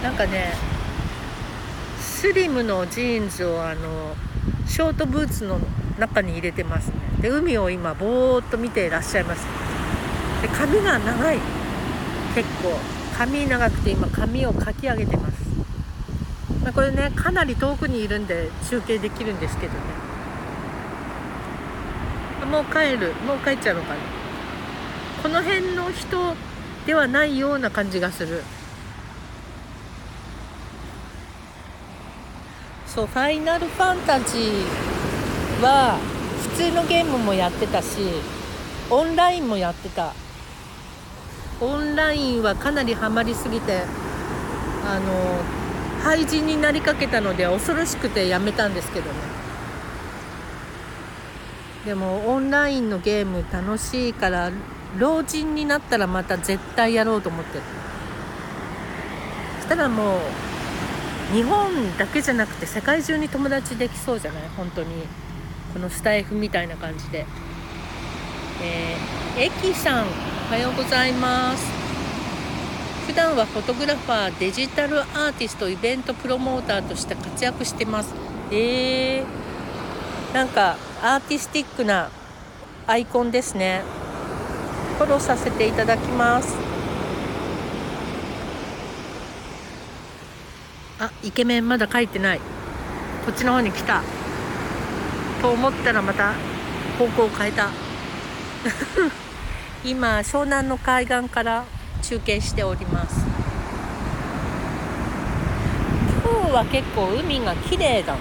[0.03, 0.55] なんかね
[1.99, 4.15] スリムのジーンズをあの
[4.67, 5.59] ショートブーツの
[5.99, 6.95] 中に入れてますね。
[7.21, 9.47] で海を今ぼーっと見ていらっしゃいます。
[10.43, 11.39] で髪が長い。
[12.35, 12.79] 結構。
[13.17, 15.35] 髪長くて今髪をかき上げてます、
[16.63, 19.79] まあ、これねかなり遠くにいるんで中継できるんですけどね。
[22.51, 23.15] もう帰る。
[23.27, 24.26] もう帰っちゃうのかな。
[25.27, 26.37] この辺の人
[26.87, 28.45] ではないような感じがする。
[32.87, 35.99] そうファイナルファンタジーは
[36.55, 37.99] 普通のゲームもやってたし
[38.89, 40.13] オンラインもやってた。
[41.61, 43.83] オンラインはかなりハマりすぎて
[44.87, 49.17] あの廃人になりかけたので恐ろしくてやめたんですけどね。
[51.85, 54.53] でもオンラインのゲーム楽しいから
[54.99, 57.63] 老人になったらまた絶対やろうと思ってる。
[59.61, 60.21] そしたらもう
[61.35, 64.43] 日本だけじゃなくて世界中に友達できそうじゃない？
[64.57, 65.07] 本当に。
[65.75, 67.27] このスタイフみたいな感じで。
[68.63, 70.07] えー、エキさん
[70.49, 71.67] おはようございます。
[73.07, 78.15] 普段はフォトグラファーデジタルアーティストイベントプロモーターとして活躍してます。
[78.51, 82.09] えー、なんかアーティスティックな
[82.87, 83.83] アイコンですね。
[84.97, 86.57] フォローさせていただきます。
[90.99, 92.39] あイケメンまだ書いてない。
[92.39, 92.45] こ
[93.31, 94.03] っちの方に来た。
[95.43, 96.33] と思ったらまた
[96.99, 97.69] 方向を変えた。
[99.85, 101.65] 今湘南の海岸から
[102.03, 103.27] 中継しております。
[106.25, 108.17] 今日は結構海が綺麗だ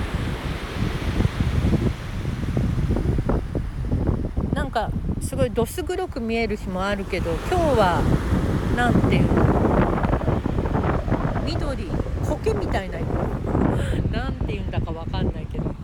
[4.53, 4.91] なんか
[5.35, 8.01] すごいどす黒く見える日もあるけど今日は
[8.77, 9.43] 何ていうの？
[11.43, 11.89] 緑
[12.25, 13.07] 苔みたいな色。
[14.13, 15.75] 何て言うんだか分かんないけど。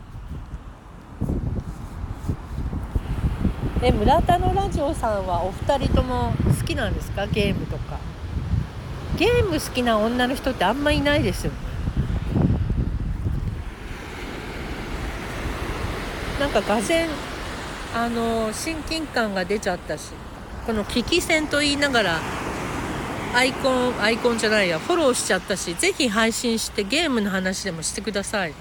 [3.83, 7.27] え村田のラジオさんはお二人とも好きなんですか？
[7.27, 7.97] ゲームとか。
[9.17, 11.51] ゲーム好きな女の人ってあんまいないですよ
[16.39, 17.05] なんかがぜ
[17.93, 20.11] あの親近感が出ちゃったし
[20.65, 22.19] この危機戦と言いながら
[23.33, 28.53] アイコンアイコンじゃないやフォローしちゃったしぜひ配信してゲームの話でもしてください。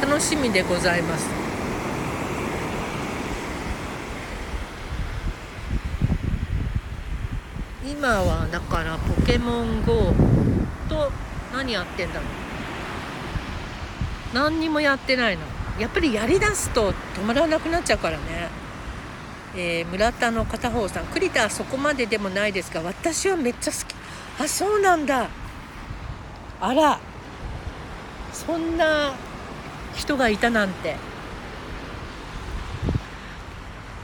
[0.00, 1.28] 楽しみでございます。
[7.84, 10.12] 今はだからポケモン GO
[10.88, 11.12] と
[11.52, 12.24] 何やってんだろう。
[14.34, 15.59] 何にもやってないの。
[15.80, 18.48] やっぱりやりだすと止まらなくなっちゃうからね。
[19.56, 23.94] えー、村田の片方さん栗田はそこまででもないですが私はめっちゃ好き
[24.38, 25.28] あそうなんだ
[26.60, 27.00] あら
[28.32, 29.12] そんな
[29.94, 30.94] 人がいたなんて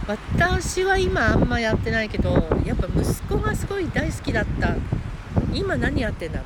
[0.08, 2.30] 私は今あんまやってないけど
[2.64, 4.74] やっぱ息子がすごい大好きだった
[5.52, 6.44] 今何やってんだろ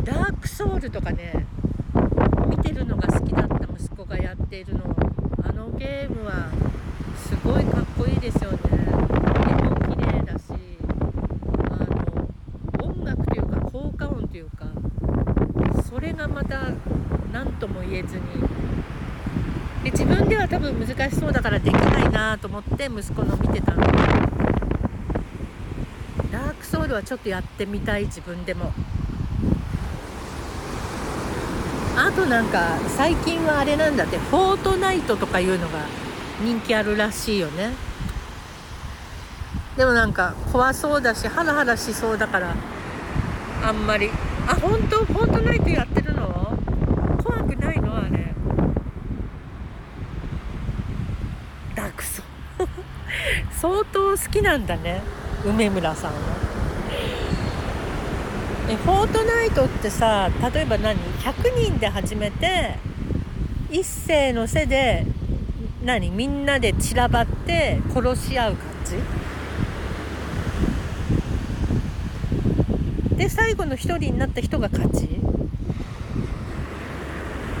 [0.00, 1.46] うダークソウルとかね
[2.48, 3.55] 見てるのが好きだった
[4.08, 4.96] がやっているの
[5.42, 6.50] あのゲームは
[7.16, 8.58] すごいかっこいいですよね。
[8.62, 8.74] 絵
[9.64, 10.44] も綺麗だし
[11.70, 14.66] あの音楽というか効果音というか
[15.82, 16.70] それがまた
[17.32, 18.22] 何とも言えずに。
[19.84, 23.86] で自分では多分難しそうだからできないなと思って息子の見てたんで
[26.32, 28.72] ダークソウルはちょっとやってみたい自分でも。
[31.96, 35.80] あとなんか最近はあれなんだってフォートナイトとかいうのが
[36.42, 37.70] 人気あるらしいよね。
[39.76, 42.54] でもなんか怖そうだしハラハラしそうだから
[43.62, 44.10] あんまり。
[44.48, 45.04] あ本当？
[45.04, 46.56] フォートナイトやってるの？
[47.24, 47.96] 怖くないの？
[47.96, 48.32] あれ。
[51.74, 52.22] ダクソ。
[53.60, 55.02] 相当好きなんだね
[55.44, 56.45] 梅村さんは。
[58.68, 62.76] えフォートナイトってさ例えば何？100人で始めて
[63.70, 65.06] 一斉の背で
[65.84, 66.10] 何？
[66.10, 68.96] みんなで散らばって殺し合う感じ？
[73.16, 75.08] で最後の1人になった人が勝ち？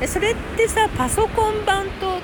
[0.00, 2.18] えそれってさパソコン版と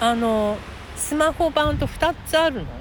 [0.00, 0.56] あの
[0.96, 2.78] スマホ版と2つあるの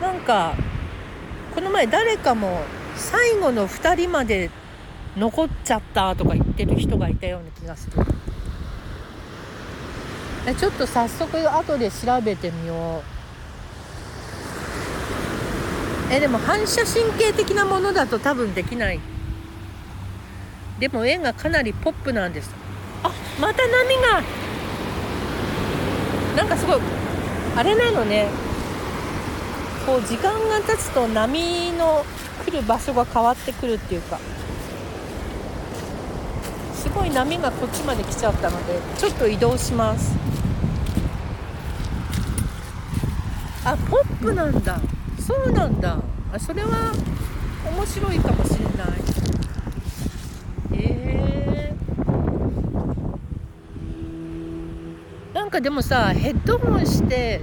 [0.00, 0.54] なんか
[1.54, 2.60] この前誰かも
[2.96, 4.50] 最後の2人まで
[5.16, 8.04] 残っちゃったとか言ってる人がいたような気がする。
[10.58, 13.02] ちょっと早速後で調べてみよ
[16.10, 16.12] う。
[16.12, 19.00] えでも反射神経的なものだと多分できない。
[20.80, 22.50] でも絵がかなりポップなんです。
[23.02, 23.10] あ
[23.40, 24.22] また波が。
[26.36, 26.80] なんかすごい。
[27.56, 28.28] あれなのね。
[29.86, 32.04] こう時間が経つと波の
[32.44, 34.18] 来る場所が変わってくるっていうか。
[36.74, 40.16] すごい波がこっちまで来ちゃったのでちょっと移動します。
[43.64, 44.80] あポップなんだ。
[45.24, 45.98] そうなんだ。
[46.32, 46.92] あそれは
[47.76, 48.68] 面白いかもしれない。
[50.72, 51.72] え。
[55.32, 57.40] ー、なんかでもさヘッドホンして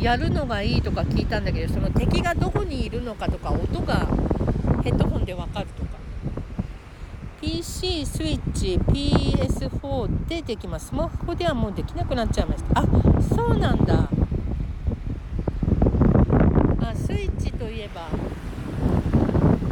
[0.00, 4.06] やるのがいいとか聞いたんだけどその敵がどこにいるのかとか音が
[4.82, 5.90] ヘッドホンでわかるとか。
[7.42, 10.88] PC スイッチ PS4 でできます。
[10.88, 12.80] スマホではもうできなくなっちゃいました。
[12.80, 12.84] あ
[13.34, 14.08] そうなんだ。
[16.80, 18.08] あスイッチといえば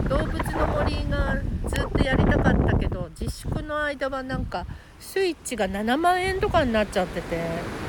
[0.08, 4.66] 動物の森がずっとやりたかったけど自粛の間はなんか
[4.98, 7.87] スイッチが7万円とかになっちゃってて。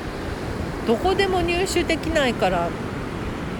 [0.90, 2.68] どこでも入手できないから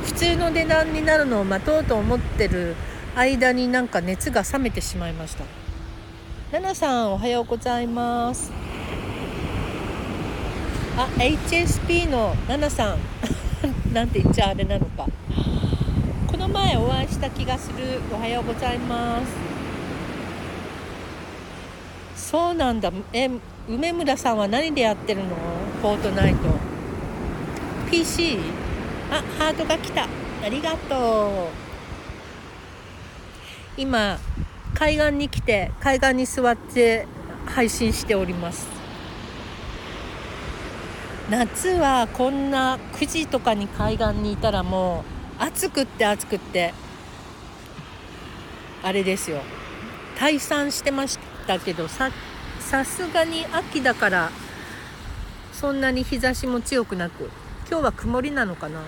[0.04, 2.76] 普通の値段になるのを待とうと思ってる
[3.16, 5.44] 間になんか熱が冷めてしまいました。
[6.52, 8.52] ナナさんおはようございます。
[10.98, 12.98] あ HSP のナナさん。
[13.94, 15.06] なんて言っちゃあれなのか。
[16.26, 18.02] この前お会いした気がする。
[18.12, 19.22] おはようございま
[22.18, 22.32] す。
[22.32, 22.92] そうなんだ。
[23.14, 23.30] え
[23.68, 25.36] 梅村さんは何でやってるの？
[25.84, 26.69] フォートナイト。
[27.92, 28.38] PC
[29.12, 30.08] あハートが来た。
[30.44, 31.50] ありがと
[33.78, 33.82] う。
[33.82, 34.20] 今
[34.76, 37.08] 海岸に来て海岸に座って
[37.48, 38.68] 配信しております。
[41.32, 45.04] 夏はこんな9時とかに海岸にいたらも
[45.40, 46.74] う暑くって暑くって
[48.84, 49.42] あれですよ。
[50.18, 51.18] 退散してまし
[51.48, 52.12] たけどさ
[52.60, 54.30] さすがに秋だから
[55.54, 57.32] そんなに日差しも強くなく。
[57.70, 58.82] 今日は曇りなのかな？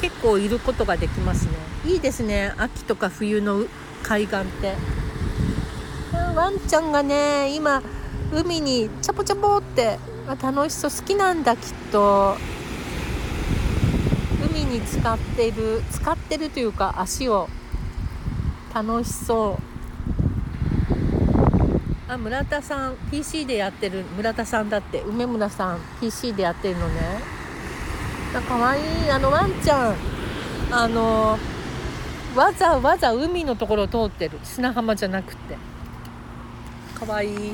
[0.00, 1.52] 結構いることができますね。
[1.86, 2.52] いいですね。
[2.58, 3.64] 秋とか冬の
[4.02, 4.74] 海岸って。
[6.34, 7.82] ワンちゃんがね今
[8.32, 10.00] 海にチャポチャポって
[10.42, 10.90] 楽しそう。
[10.90, 12.36] 好きなんだきっと。
[14.50, 17.48] 海に使ってる使ってるというか足を。
[18.74, 19.73] 楽しそう。
[22.14, 25.00] あ村田さん PC でやってる村田さんだって。
[25.00, 26.94] 梅村さん PC でやってるのね。
[28.48, 29.10] かわいい。
[29.10, 29.96] あのワンちゃん。
[30.70, 31.38] あの
[32.36, 34.38] わざわざ海のところを通ってる。
[34.44, 35.56] 砂浜じゃなくて。
[36.94, 37.52] かわいい。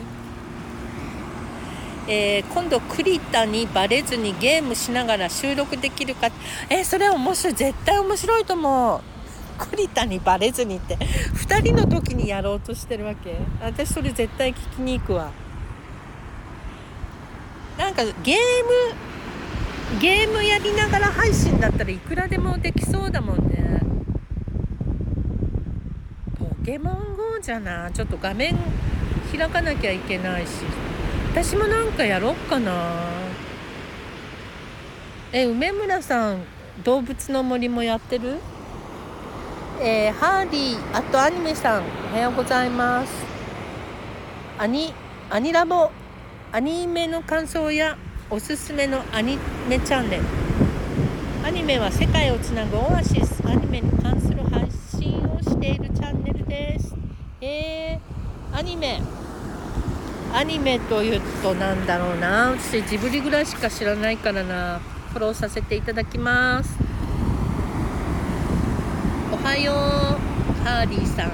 [2.07, 6.29] えー、今度栗田にバレずにゲームしながら収録できるか。
[6.69, 7.55] えー、それ面白い。
[7.55, 9.20] 絶対面白いと思う。
[9.67, 13.37] 栗田にバレずにって2人の時にやろうとしてるわけ。
[13.61, 15.31] 私それ絶対聞きに行くわ。
[17.79, 18.37] なんかゲー
[19.95, 23.81] ムゲームやりながら配信だったらいくらでもできそうだもんね。
[26.39, 27.91] ポケモン GO じゃな。
[27.91, 28.57] ちょっと画面
[29.37, 30.51] 開かなきゃいけないし。
[31.33, 32.73] 私もなんかやろっかな。
[35.33, 36.43] え梅村さん
[36.83, 38.39] 動物の森もやってる？
[39.83, 43.13] えー、ハーリー、あとアニメさん、おはようございます。
[44.59, 44.93] アニ、
[45.31, 45.91] アニラボ、
[46.53, 47.97] アニメの感想や
[48.29, 49.39] おすすめのアニ
[49.71, 50.23] メチャンネル。
[51.43, 56.95] アニメは世界をつなぐオアシスアニメに関する配信をしているチャンネルです。
[57.41, 59.01] えー、アニメ。
[60.35, 62.51] アニメというとなんだろうな。
[62.51, 64.79] 私ジブリぐらいしか知らないからな。
[65.13, 66.91] フォローさせていただきます。
[69.51, 69.75] はよう
[70.63, 71.33] ハーリーさん。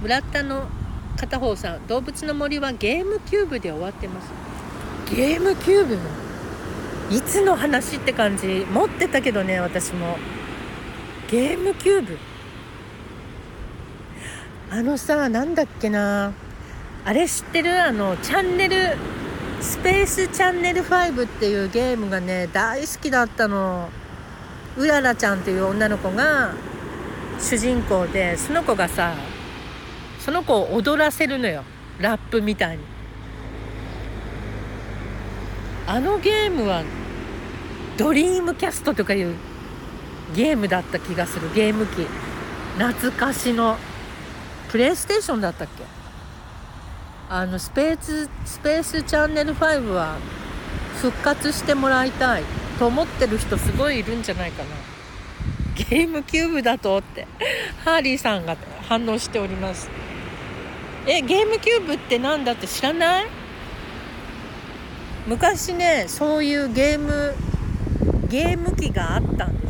[0.00, 0.66] 村田の
[1.14, 1.86] 片方さん。
[1.86, 4.30] 動物の森はゲームキューブで終わってます。
[5.14, 5.98] ゲームキューブ？
[7.14, 8.66] いつの話って感じ？
[8.72, 10.16] 持ってたけどね私も。
[11.30, 12.18] ゲームキューブ？
[14.70, 16.32] あのさなんだっけな。
[17.04, 17.78] あれ知ってる？
[17.84, 18.96] あのチャンネル
[19.60, 23.90] スペースチャンネル5っていうゲームがね大好きだったの。
[24.78, 26.54] うららちゃんっていう女の子が
[27.40, 29.14] 主人公でその子がさ
[30.20, 31.64] その子を踊らせるのよ。
[31.98, 32.84] ラップみたいに。
[35.86, 36.84] あのゲームは
[37.96, 39.34] ドリームキャストとかいう
[40.34, 41.52] ゲームだった気がする。
[41.54, 42.06] ゲーム機。
[42.78, 43.76] 懐かしの。
[44.70, 45.82] プレイステーションだったっけ？
[47.30, 50.16] あのスペーススペースチャンネル5は
[51.00, 52.42] 復活してもらいたい。
[52.78, 54.68] と思ってる人すごいいるんじゃないかな。
[55.74, 57.26] ゲームキューブだとって。
[57.84, 58.56] ハーリーさんが
[58.88, 59.90] 反応しております。
[61.06, 63.26] えゲームキューブって何だって知らない？
[65.26, 67.34] 昔ねそういうゲーム
[68.28, 69.68] ゲーム機があったんで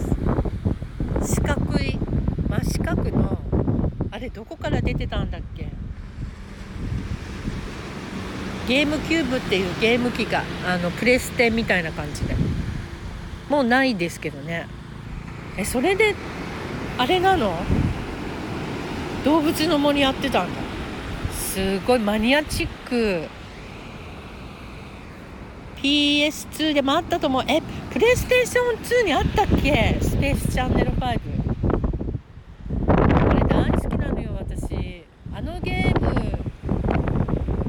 [1.25, 1.37] す。
[1.37, 1.99] 四角い
[2.49, 3.39] 真四角の
[4.11, 5.69] あれどこから出てたんだっけ？
[8.67, 12.37] ゲームキューブっていうゲーム機があのプレステみたいな感じで。
[13.49, 14.67] もうないですけどね。
[15.57, 16.15] えそれで
[16.99, 17.55] あれなの？
[19.25, 20.61] 動物の森やってたんだ。
[21.33, 23.25] すごいマニアチック。
[25.83, 27.45] PS2 でもあったと思う。
[27.49, 29.97] えプレイステーション2にあったっけ？
[30.01, 32.95] スペースチャンネル5こ
[33.35, 36.39] れ大好きなのよ私あのゲーム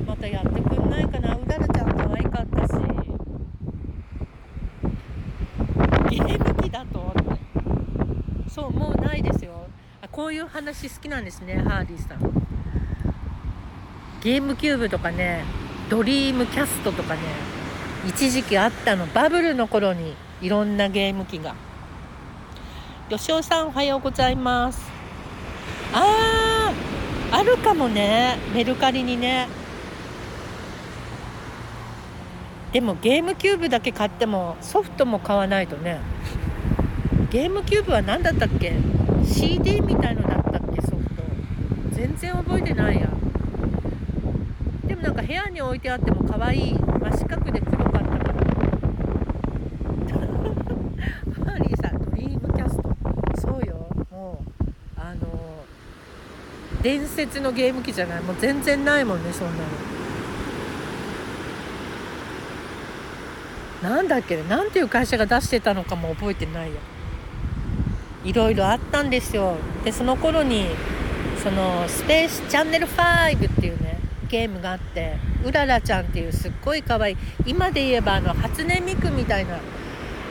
[0.05, 2.73] またやってくんないかなうららちゃん可愛かったし
[6.09, 7.39] ゲーム機だとって
[8.49, 9.67] そうもうないですよ
[10.01, 12.19] あこういう話好きなんですねハーリーさん。
[14.21, 15.45] ゲームキューブとかね
[15.89, 17.21] ドリームキャストとかね
[18.05, 21.55] 一時期あったのバブルの頃にいろんなゲーム機が。
[23.07, 24.91] 吉尾さんおはようございます。
[25.93, 29.47] あーあるかもねメルカリにね。
[32.73, 36.01] でもゲームキューブだけ買ってもソフトも買わないとね。
[37.31, 38.73] ゲームキューブは何だったっけ？
[39.29, 40.81] CD みたいのだったっけ？
[40.81, 41.23] ソフト。
[41.93, 43.07] 全然覚えてないや。
[44.85, 46.73] でもなんか部屋に置いてあっても可愛い。
[46.73, 48.33] 真四角で黒かったから。
[51.45, 52.83] ハリーさんドリームキャスト。
[53.41, 53.87] そうよ。
[54.11, 54.63] もう
[54.97, 55.27] あの
[56.81, 58.21] 伝説のゲーム機じゃない。
[58.21, 59.53] もう全然ないもんねそんな
[63.91, 63.95] の。
[63.95, 66.81] なんだっけなんていう会社が出してたのかも覚えてないや。
[68.23, 69.55] いろいろあったんですよ。
[69.83, 70.65] でその頃に
[71.43, 79.59] そのスペースチャンネル5っていうねゲームがあってうららちゃんっていうすっごい可愛い今で言えばあの初音ミクみたいな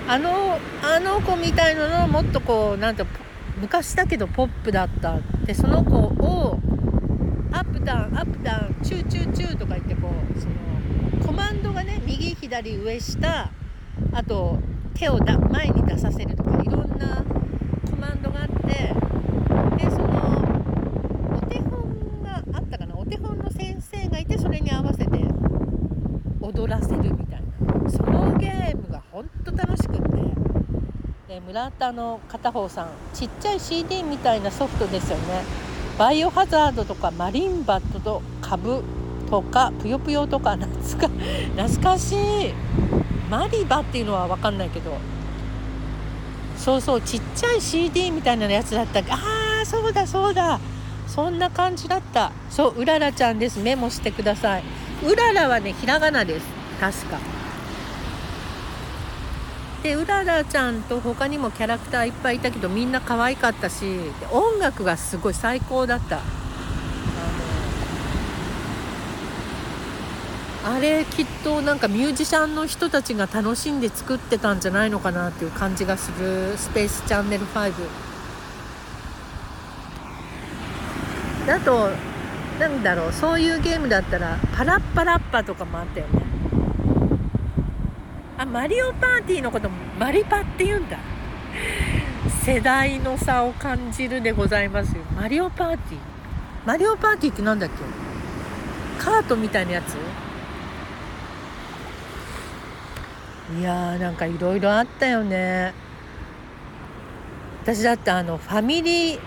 [0.06, 3.04] あのあの子みたいなのもっとこうなんて
[3.60, 5.18] 昔だけどポップだった。
[5.44, 6.58] でその子を
[7.52, 13.50] up down up down チューチューチューとか言ってこうそのコマンドがね右左上下
[14.12, 14.58] あと
[14.94, 17.24] 手をだ前に出させるとかいろんな
[18.68, 19.00] ン
[19.40, 20.28] ド
[22.28, 25.10] があってでその手本の先生がいてそれに合わせて
[26.40, 27.90] 踊らせるみたいな。
[27.90, 30.08] そのゲームがほんと楽しくって。
[31.28, 35.42] で村田の片方さんちっちゃい CD みたいなソフトですよね。
[35.98, 38.82] バイオハザードとかマリンバと株
[39.28, 41.08] とかぷよぷよとか懐か
[41.56, 42.54] 懐かしい。
[43.30, 44.92] マリバっていうのは分かんないけど。
[46.58, 49.00] そうそうちっちゃい CD みたいなやつだった。
[49.00, 50.60] ああそうだそうだ。
[51.06, 52.32] そんな感じだった。
[52.50, 53.60] そううららちゃんです。
[53.60, 54.64] メモしてください。
[55.06, 56.46] うららはねひらがなです。
[56.80, 57.18] 確か。
[59.82, 63.84] でうららちゃんと他にもキャラクターいっぱいいたけどみんな可愛かったし
[64.32, 66.20] 音楽がすごい最高だった。
[70.70, 77.72] あれきっとなんかミュージシャンの人たちが楽しんで作ってたんじゃないのかなっていう感じがするスペースチャンネル5
[81.46, 81.88] だと
[82.60, 86.22] なんだろうそういうゲームだったらパラッパラッパとかもあったよね。
[88.36, 90.98] あマリオパーティーのこともマリパって言うんだ。
[92.44, 95.02] 世代の差を感じるでございますよ。
[95.16, 95.98] マリオパーティー？
[96.66, 97.76] マリオパーティーって何だっけ？
[99.02, 99.96] カートみたいなやつ？
[103.56, 105.72] いやーなんかいろいろあったよね。
[107.62, 109.22] 私だってあのファミリーフ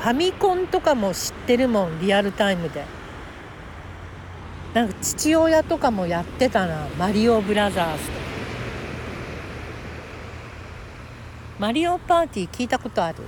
[0.00, 2.84] ァミコンとかも知ってるもんリアルタイムで。
[4.74, 8.18] なんか父親とかもやってたなマリオブラザーズとか。
[11.58, 13.18] マリオパーティー聞いたことある？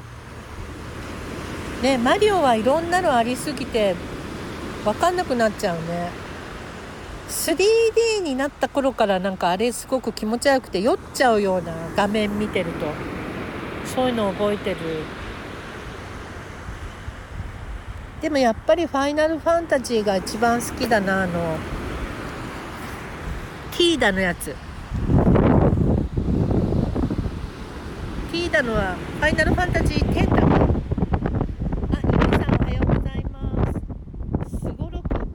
[1.83, 3.95] ねマリオはいろんなのありすぎて
[4.85, 6.24] 分かんなくなっちゃうね。
[7.35, 12.87] 3D になった頃からなんかあれすごく気持ち悪くて酔っちゃうような画面見てると
[13.85, 14.77] そういうのを覚えてる。
[18.23, 21.59] でもやっぱり「ファイナルファンタジー」が一番好きだなあの
[23.73, 24.47] ティーダのやつ。
[24.47, 30.47] ティーダのは「ファイナルファンタジー10」だあ
[32.03, 33.67] ゆみさんおはようございま
[34.49, 35.27] すすごろく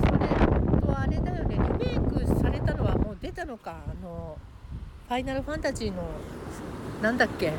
[0.00, 0.18] それ
[0.80, 4.36] とあれだよねリメイクされたのはもう出たのかあの
[5.03, 6.02] 「フファイナルファンタジー」の
[7.00, 7.52] なんだっけ？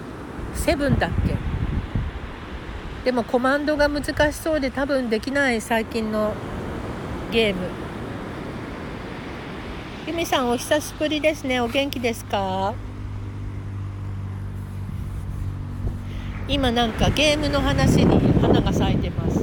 [0.56, 1.38] セブンだっけ？
[3.06, 4.04] でもコマンドが難
[4.34, 6.34] しそうで多分できない最近の
[7.32, 7.62] ゲーム。
[10.06, 11.62] ゆみさんお久しぶりですね。
[11.62, 12.74] お元気ですか？
[16.50, 19.40] 今なんかゲームの話に花が咲いてます。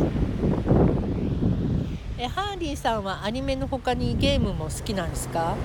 [2.19, 5.57] えハーリーさんはアニメの他にゲームも好きなんですか？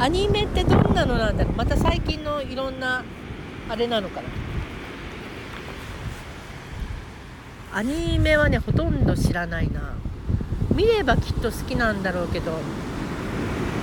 [0.00, 1.54] アニメってどんなのなんだろう？
[1.54, 3.04] また最近のいろんな
[3.68, 4.28] あれなのかな？
[7.78, 9.94] アニメはねほとんど知らないな。
[10.74, 12.56] 見ればきっと好きなんだろうけど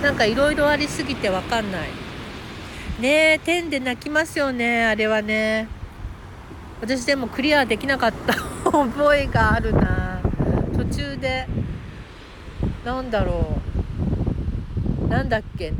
[0.01, 1.89] なんかいろいろありすぎてわかんない。
[3.01, 5.67] ねえ天で泣きますよねあれはね。
[6.81, 8.33] 私でもクリアできなかった
[8.71, 10.19] 覚えがあるな。
[10.77, 11.47] 途中で
[12.85, 13.59] なんだろ
[15.03, 15.07] う。
[15.09, 15.73] なんだっけ？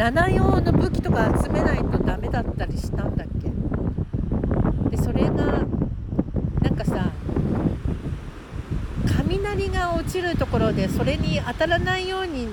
[0.00, 3.50] 7用の武器とか集めないとダメだったりしたんだっけ？
[4.88, 5.34] でそれが
[6.62, 7.10] なんかさ
[9.04, 12.48] 雷が落ちるところでそれに当たらないように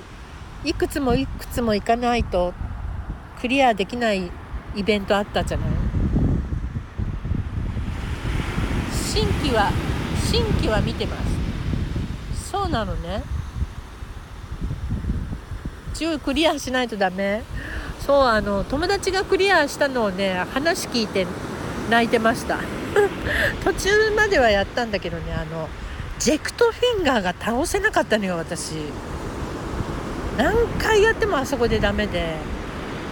[0.62, 2.52] いくつもいくつも行かないと
[3.40, 4.30] クリアできない
[4.76, 5.68] イベントあったじゃない？
[8.92, 9.72] 新規は
[10.30, 11.16] 新規は見てま
[12.34, 12.50] す。
[12.50, 13.22] そうなのね。
[15.98, 17.42] 10クリアしないとダメ。
[17.98, 21.26] そうあの友達がクリアしたのをね話聞いて
[21.90, 22.58] 泣いてました。
[23.64, 25.68] 途中まではやったんだけどねあの
[26.18, 28.76] ジェクトフィンガーが倒せなかったのよ私。
[30.36, 32.36] 何回やってもあそこでダメで。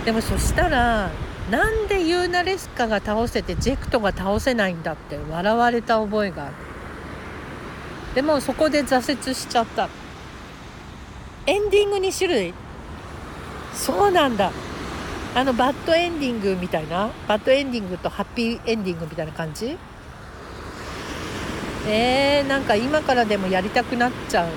[0.04, 1.10] でもそしたら
[1.50, 6.54] なんでユーナレスカが倒せてジェクトが倒せないんだって笑われた覚えがある。
[8.14, 9.88] でもそこで挫折しちゃった。
[11.46, 12.54] エンディング2種類
[13.76, 14.50] そうなんだ。
[15.34, 17.10] あのバッドエンディングみたいな？
[17.28, 19.76] バッドエンディングとハッピーエンディングみたいな感じ？
[21.86, 24.48] えー、なんか今からでもやりたくなっちゃう。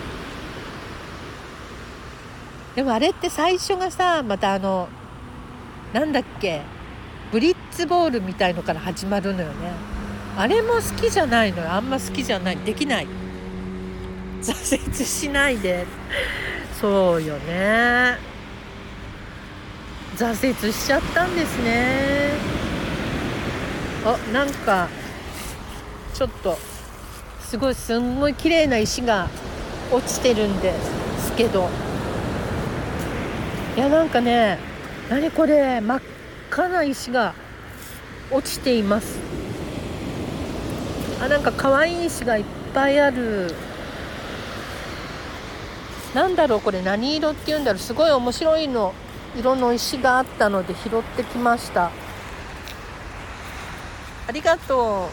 [2.76, 4.88] でもあれって最初がさまたあの
[5.94, 6.62] なんだっけ？
[7.32, 9.74] ブリッツボールみたいのから始まるのよね。
[10.38, 11.74] あれも好きじゃないのよ。
[11.74, 12.58] あんま好きじゃない。
[12.58, 13.08] できない。
[14.42, 15.86] 挫折しないで。
[16.80, 18.18] そうよね。
[20.20, 22.34] 挫折しちゃったんですね。
[24.04, 24.90] あなんか
[26.14, 26.58] ちょっと
[27.40, 29.30] すごいすんごい綺麗な石が
[29.94, 30.74] 落ちてるんで
[31.20, 31.70] すけど。
[33.78, 34.60] いやなんかね
[35.10, 36.02] 何これ真っ
[36.52, 37.34] 赤な石が
[38.30, 39.20] 落ちています。
[41.22, 42.44] あなんか可愛い石がいっ
[42.74, 43.56] ぱいある。
[46.14, 47.80] なんだろうこれ何色っていうんだろう。
[47.80, 48.94] すごい面白いの。
[49.36, 51.92] 色の石があったので拾ってきました。
[54.28, 55.10] ありがと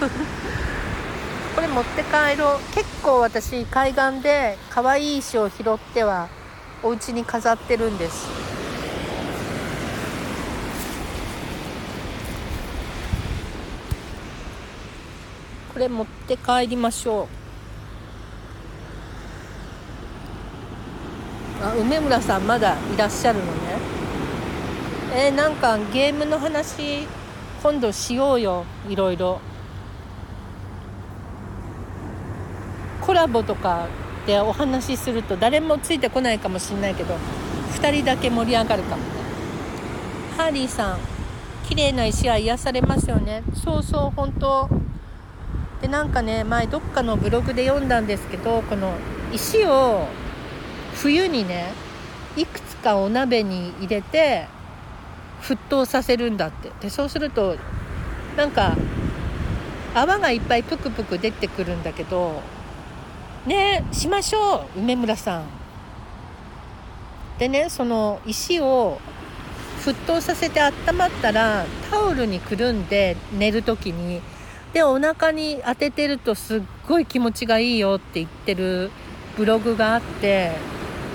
[0.00, 0.04] う。
[1.54, 2.74] これ持って帰ろう。
[2.74, 6.28] 結構私海岸で可愛い石を拾っては
[6.82, 8.26] お家に飾ってるんです。
[15.72, 17.43] これ持って帰りましょう。
[21.64, 23.50] あ梅村さんまだいらっしゃるのね。
[25.16, 27.06] えー、なんかゲームの話
[27.62, 29.40] 今度しようよいろいろ。
[33.00, 33.86] こラボとか
[34.26, 37.14] でお話しすると誰もついてこないかもしんないけど
[37.74, 39.08] 2人だけ盛り上がるかもね。
[40.36, 40.98] ハーリーさん
[41.66, 43.42] 綺麗な石は癒されますよね。
[43.54, 44.68] そうそう本当。
[45.80, 48.92] でなんかね前どっかのブログで読んだんですけどこの
[49.32, 50.06] 石を
[50.94, 51.72] 冬にね
[52.36, 54.46] いくつかお鍋に入れて
[55.42, 56.70] 沸騰させるんだって。
[56.80, 57.56] でそうすると
[58.36, 58.76] なんか
[59.94, 62.42] 泡がいっぱいプクプク出てくるんだけど
[63.46, 65.44] ねしましょう梅村さん。
[67.38, 68.98] でねその石を
[69.84, 74.20] 沸騰させて温まったらタオルにくるんで寝る時に。
[74.72, 78.90] でお腹に当ててるとすっごい気持ちがいいよって言ってる
[79.36, 80.50] ブログがあって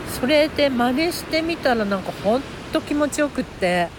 [0.09, 2.41] それで真似してみたらなんかほん
[2.73, 3.89] と気持ちよくって。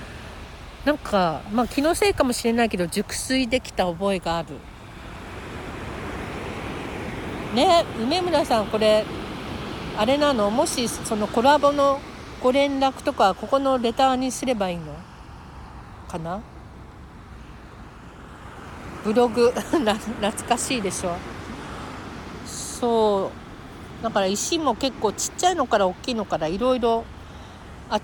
[0.83, 4.49] なんかまあ気のせいかもしれないけど熟睡できた覚えがある。
[7.55, 9.05] ね梅村さんこれ
[9.99, 10.51] あれなの？
[10.51, 12.01] もしそのコラボの
[12.43, 14.85] ご連絡とかここのレターにすればいいの？
[16.09, 16.41] かな？
[19.05, 19.53] ブログ。
[19.71, 19.99] 懐
[20.49, 21.15] かしいでしょ？
[22.47, 23.40] そう。
[24.03, 27.05] だから石も結構ちっちゃいのから大きいのからいろいろ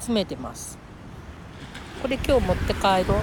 [0.01, 0.79] 集めてます。
[2.03, 3.23] これ今日持って帰ろう。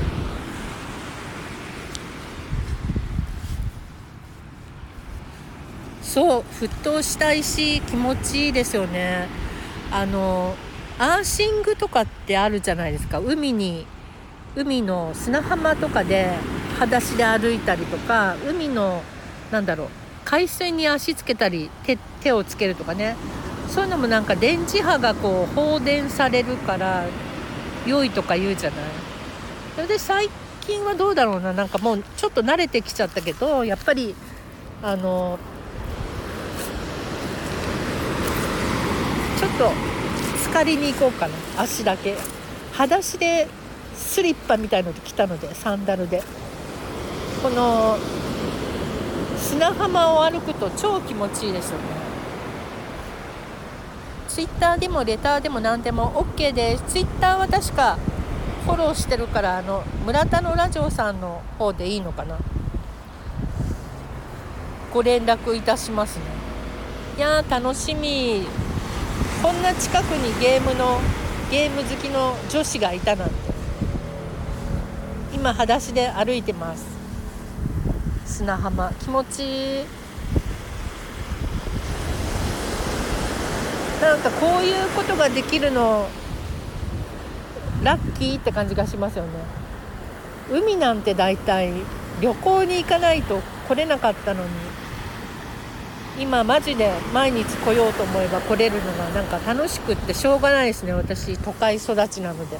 [6.02, 9.28] そう沸騰した石気持ちいいですよね。
[9.92, 10.56] あの
[11.00, 13.20] アーシングとかってあるじゃないですか。
[13.20, 13.86] 海に
[14.56, 16.32] 海の砂浜とかで
[16.80, 19.02] 裸足で歩いたりとか海の
[19.52, 19.88] なんだろう
[20.34, 23.16] 海水に足つけたり手手をつけるとかね。
[23.70, 27.06] そういうのもなんか電磁波がこう放電されるから
[27.86, 28.80] 良いとか言うじゃない。
[29.76, 30.30] それで最
[30.62, 31.54] 近はどうだろうな。
[31.54, 34.16] なんかもうちょっと慣れてきちゃったけどやっぱり
[34.82, 35.38] あの
[39.40, 39.72] ちょっと
[40.40, 41.62] 浸かりに行こうかな。
[41.62, 42.16] 足だけ。
[42.72, 43.48] 裸足で
[43.96, 46.24] スリッパみたいので来たのでサンダルで。
[47.44, 48.00] この
[49.44, 51.84] 砂浜を歩くと超気持ちいいですよね。
[54.28, 56.84] ツイッターでもレターでも何でも OK です。
[56.88, 57.98] ツイッターは確か
[58.66, 62.38] フォローしてるからあの村田のラジオさんの方でいいのかな。
[64.94, 66.24] ご連絡いたしますね。
[67.18, 68.48] いやー楽しみ。
[69.44, 71.00] こんな近くにゲームの
[71.52, 73.36] ゲーム好きの女子がいたなんて。
[75.34, 76.93] 今裸足で歩いてます。
[78.26, 78.92] 砂浜。
[79.00, 79.86] 気持ちいい。
[84.02, 86.08] なんかこういうことができるの
[87.84, 89.30] ラッキーって感じがしますよね。
[90.52, 91.72] 海なんて大体
[92.22, 94.50] 旅行に行かないと来れなかったのに。
[96.20, 100.94] 今マジで毎日来ようと思えば来れるのがなんか楽しくってしょうがないですね。
[100.94, 102.60] 私都会育ちなので。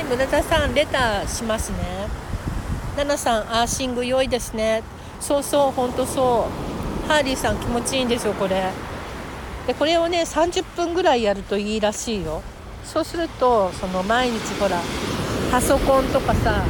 [0.00, 1.78] い村田さんレターしますね。
[2.96, 4.82] 奈々さんアーシング良いですね。
[5.20, 6.48] そうそうほんとそ
[7.04, 7.08] う。
[7.08, 8.70] ハーリーさん気持ちいいんですよこれ。
[9.66, 12.42] でこれをね30分ぐらいやるといいらしいよ。
[12.84, 14.80] そうするとその毎日ほら
[15.50, 16.64] パソコンとかさ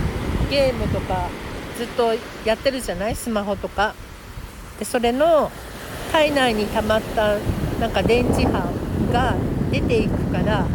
[0.50, 1.28] ゲームとか
[1.78, 2.14] ずっと
[2.44, 3.14] やってるじゃない？
[3.14, 3.94] スマホとか。
[4.78, 5.50] でそれの
[6.10, 7.38] 体内に溜まった
[7.78, 8.72] なんか電磁波
[9.12, 9.36] が
[9.70, 10.66] 出ていくから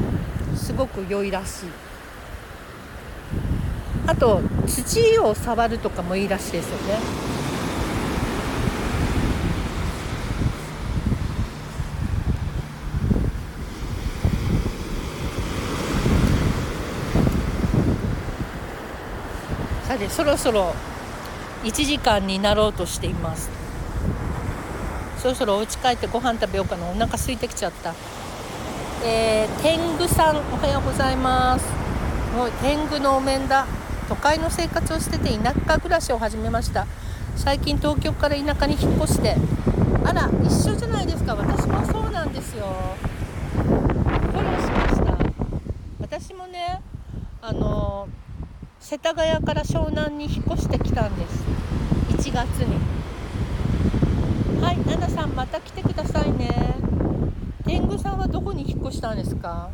[0.55, 1.69] すごく良いらしい。
[4.07, 6.99] あと土を触るとかもいいらしいですよね。
[19.87, 20.73] さてそろそろ
[21.63, 23.49] 1時間になろうとしています。
[25.17, 26.87] そろそろお家帰ってご飯食べようかな。
[26.87, 27.93] お腹空いてきちゃった。
[29.03, 31.65] えー、天狗さんおはようございます。
[32.35, 33.65] もう天狗のお面だ。
[34.07, 36.85] 都会の生活をしてて田舎暮らしを始めました。
[37.35, 39.35] 最近東京から田舎に引っ越して。
[40.05, 41.35] あら一緒じゃないですか。
[41.35, 42.65] 私もそうなんですよ。
[43.53, 45.17] フォローしました。
[45.99, 46.81] 私もね
[47.41, 48.07] あの
[48.79, 51.43] 世田谷から湘南に引っ越してきたんです。
[52.09, 52.75] 1月に。
[54.61, 56.75] はい奈々さんまた来てくださいね。
[57.65, 59.69] 天狗さんはどこに引っ越したんですか？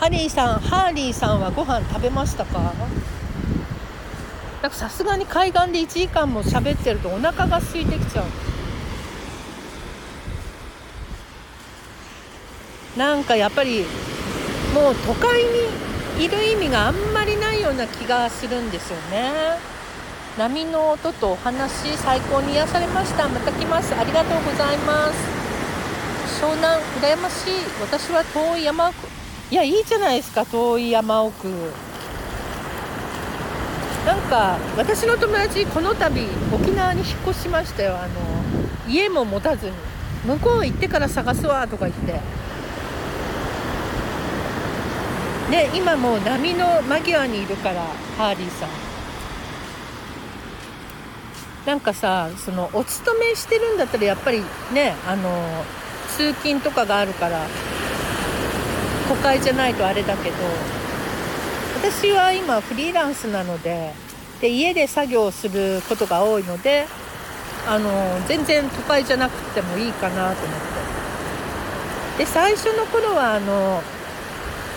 [0.00, 2.58] ハリーさんハーリーさんはご飯食べましたか？
[4.62, 8.24] なんかさすがに海岸で1時間も喋ってるとお腹が空いてきちゃう。
[12.98, 13.84] なんかやっぱり
[14.74, 19.58] もう都会にいる意味があんまりないような気がするんですよね。
[20.38, 23.28] 波の音とお話最高に癒されました。
[23.28, 23.94] また来ます。
[23.94, 26.40] ありがとうございます。
[26.42, 27.52] 湘南羨ましい。
[27.82, 29.19] 私は遠い山奥。
[29.50, 31.48] いやいいじゃないですか遠い山奥。
[34.06, 37.96] なんか私の友達この度沖縄に引っ越しましたよ。
[37.96, 38.10] あの
[38.88, 39.72] 家も持たずに。
[40.24, 42.20] 向こう行ってから探すわとか言って。
[45.50, 47.82] で今もう波の間際にいるから
[48.16, 48.68] ハーリーさん。
[51.66, 55.64] なんかさそのお勤めしてるんだったらやっぱりねあの
[56.16, 57.46] 通勤とかがあるから
[59.10, 60.36] 都会じゃないとあれだけど
[61.82, 63.92] 私は今フリーランスなので
[64.40, 66.86] で家で作業することが多いので
[67.66, 67.90] あの
[68.28, 70.80] 全然都会じゃなくてもいいかなと思って。
[72.18, 73.82] で最初の頃はあの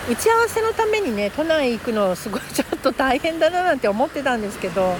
[0.09, 4.95] 打ち合わせのためにね都内行くのすごい ちょっと大変だななんて思ってたんですけど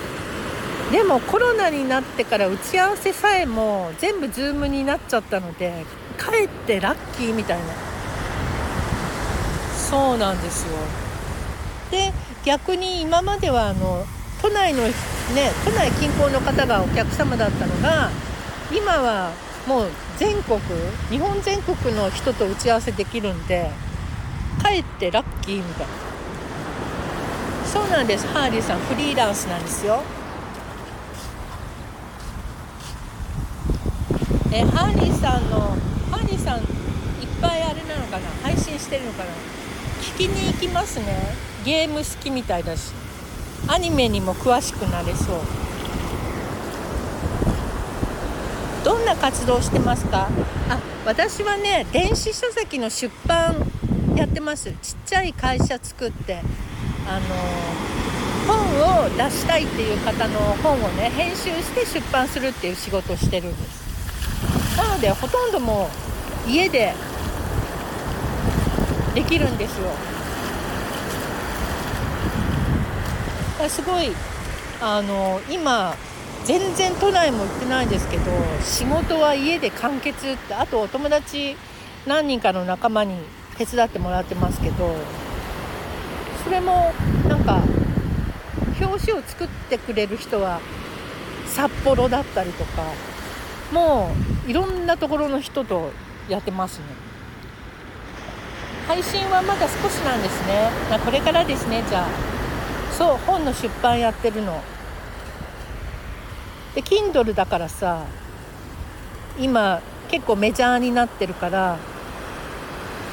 [0.92, 5.86] でもコロナになってから打ち合わせさえも全部 Zoom になっちゃったので
[6.18, 7.93] かえってラッキーみたいな。
[9.90, 10.70] そうなんですよ。
[11.92, 12.12] で
[12.44, 14.06] 逆に今まではあの
[14.42, 14.94] 都内のね
[15.64, 18.10] 都内近郊の方がお客様だったのが
[18.72, 19.32] 今は
[19.68, 20.60] もう全国
[21.10, 23.70] 日本全国の人と打ち合わせできるんで
[24.62, 25.94] かえってラッキーみたいな。
[27.72, 28.26] そうなんです。
[28.28, 30.02] ハーリーさんフリーランスなんですよ。
[34.52, 35.60] えハーリーさんの
[36.12, 36.66] ハーリーさんいっ
[37.42, 38.30] ぱいあれなのかな？
[38.44, 39.32] 配信してるのかな？
[40.04, 41.06] 聞きに行きますね。
[41.64, 42.92] ゲーム好きみたいだし。
[43.70, 45.40] アニメにも詳しくなれそう。
[48.84, 50.28] どんな活動してますか？
[50.70, 53.56] あ私はね電子書籍の出版
[54.18, 54.74] やってます。
[54.82, 56.42] ちっちゃい会社作って。
[57.08, 57.26] あの
[58.46, 64.78] 本を出したいっていう方の本をね編集して出版するっていう仕事をしてるんです。
[64.78, 65.90] なのでほとんども
[66.46, 66.94] う家で
[69.14, 69.88] できるんですよ。
[73.70, 74.12] すごい
[74.82, 75.96] あの今
[76.44, 78.24] 全然都内も行ってないんですけど
[78.62, 81.56] 仕事は家で完結ってあとお友達
[82.06, 83.16] 何人かの仲間に
[83.58, 84.96] 手伝ってもらってますけど
[86.44, 86.92] それも
[87.30, 87.62] なんか
[88.82, 90.60] 表紙を作ってくれる人は
[91.46, 92.84] 札幌だったりとか
[93.72, 94.10] も
[94.46, 95.92] ういろんなところの人と
[96.28, 97.03] やってますね。
[98.88, 100.70] 配信はまだ少しなんですね。
[101.04, 102.08] これからですねじゃあ。
[102.92, 104.62] そう本の出版やってるの。
[106.76, 108.06] で Kindle だからさ
[109.40, 111.78] 今結構メジャーになってるから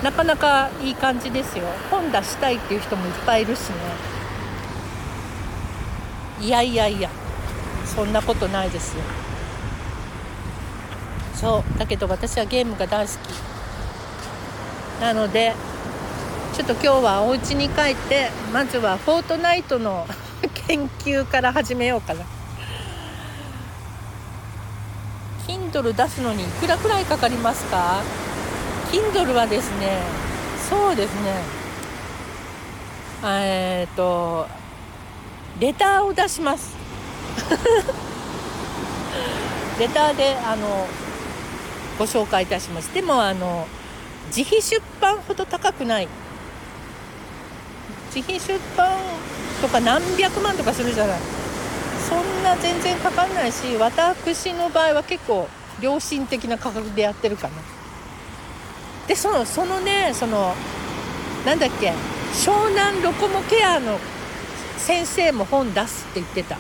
[0.03, 1.67] なかなかいい感じですよ。
[1.91, 3.77] 本出したいっていう人もいっぱいいるしね。
[6.41, 7.11] いやいやいや
[7.85, 9.03] そんなことないですよ。
[11.35, 13.50] そうだけど私はゲームが大好き。
[15.01, 15.55] なので
[16.53, 20.07] ちょっと今日はお家に帰ってまずはフォートナイトの
[20.69, 22.25] 研究から始めようかな。
[25.47, 28.03] Kindle 出すのにいくらくらいかかりますか
[28.93, 29.99] ？Kindle はですね
[30.69, 31.43] そうですね。
[33.25, 34.47] えっ、と
[35.59, 36.75] レターを出します。
[39.79, 40.87] レターであの
[41.99, 42.93] ご紹介いたします。
[42.93, 43.67] でもあの
[44.35, 46.09] 自費出版ほど高くない。
[48.15, 48.97] 自費出版
[49.61, 51.19] とか何百万とかするじゃない。
[52.09, 55.49] そんな全然かかんないし私の場合は結構
[55.81, 57.55] 良心的な価格でやってるかな。
[59.07, 60.55] でそのそのねその
[61.45, 61.93] なんだっけ
[62.33, 63.99] 湘南ロコモケアの
[64.77, 66.57] 先生も本出すって言ってた。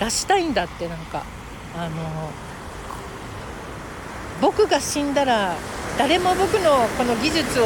[0.00, 1.24] 出したいんだってなんか。
[1.76, 2.30] あの
[4.40, 5.54] 僕が死んだら
[5.98, 7.64] 誰も僕のこの技術を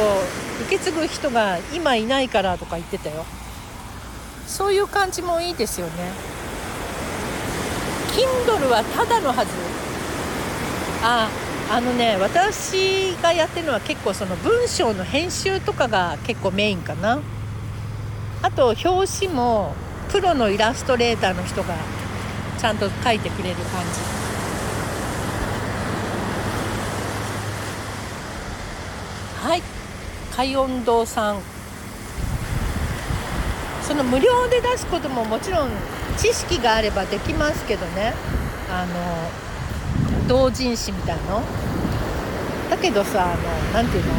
[0.65, 3.25] 受け継ぐ人が今いないからとか言ってたよ。
[4.47, 5.93] そういう感じもいいですよね。
[8.11, 9.51] Kindle はただのはず。
[11.03, 11.29] あ
[11.71, 17.19] あのね私がやってるのは結構その文章の編集とかが結構メインかな。
[18.41, 19.73] あと表紙も
[20.09, 21.75] プロのイラストレーターの人が
[22.59, 24.22] ちゃんと描いてくれる感じ。
[29.43, 29.61] はい。
[30.31, 31.41] 海音堂さん。
[33.81, 35.69] その無料で出すことももちろん
[36.17, 38.13] 知識があればできますけどね。
[38.71, 41.41] あの同人誌みたいの。
[42.69, 43.35] だけどさ
[43.73, 44.13] 何て言うの？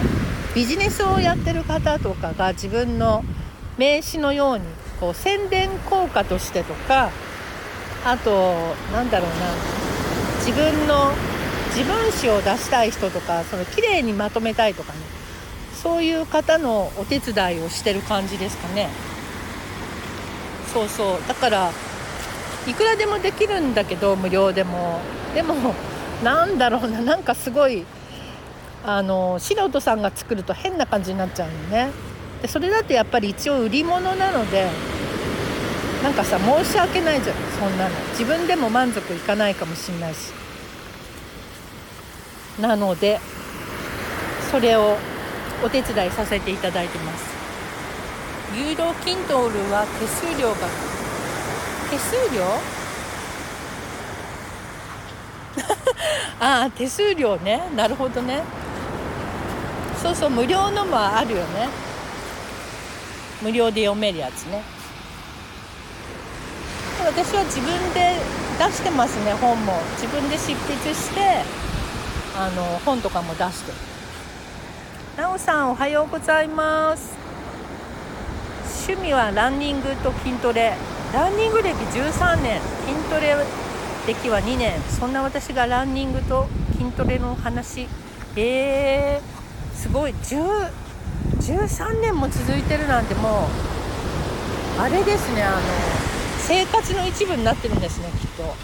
[0.55, 3.25] ビジネスをやってる方とかが自分の
[3.79, 4.65] 名刺のように
[5.01, 7.09] こう宣伝効果としてとか
[8.05, 8.53] あと
[8.93, 9.37] なんだろうな。
[10.45, 11.13] 自分の
[11.75, 15.14] 自分史を出したい人とかその綺麗にまとめたいとかね。
[15.85, 18.89] そういう方のお手伝いをしてる感じですかね。
[20.73, 21.29] そうそう。
[21.29, 21.71] だから
[22.67, 24.99] いくらでもできるんだけど無料でも。
[25.35, 25.75] でも
[26.23, 27.03] なんだろうな。
[27.03, 27.85] なんかすごい
[28.83, 31.91] あの素人さんが作ると変な感じになっちゃうのね。
[32.41, 34.71] でそれだとやっぱり一応売り物なので
[36.03, 37.37] なんかさ申し訳ないじゃん。
[37.61, 37.95] そんなの。
[38.13, 40.33] 自分でも満足いかないかもしんないし。
[42.59, 43.21] なので
[44.51, 44.97] それを
[45.63, 47.25] お手伝いさせていただいてます。
[48.57, 50.55] ユーロキントールは手数料が
[51.91, 52.45] 手数料？
[56.41, 57.63] ああ手数料ね。
[57.75, 58.43] なるほどね。
[60.03, 61.69] そうそう無料のもあるよね。
[63.43, 64.63] 無料で読めるやつね。
[67.05, 68.15] 私は自分で
[68.59, 69.81] 出してますね本も。
[70.01, 71.43] 自分で執筆して
[72.37, 73.94] あの本とかも出して。
[75.17, 77.15] なおさんおはようございます。
[78.89, 80.75] 趣味はランニングと筋トレ。
[81.13, 83.37] ランニング歴13年筋トレ
[84.09, 84.73] 歴は2年。
[84.99, 87.87] そんな私がランニングと筋トレの話。
[88.35, 90.15] えー、すごい。
[90.15, 90.73] 10
[91.39, 93.49] 13年も続いてるなんても
[94.79, 95.45] うあれですね。
[95.45, 95.59] あの
[96.41, 98.57] 生活の一部になってるんですねきっと。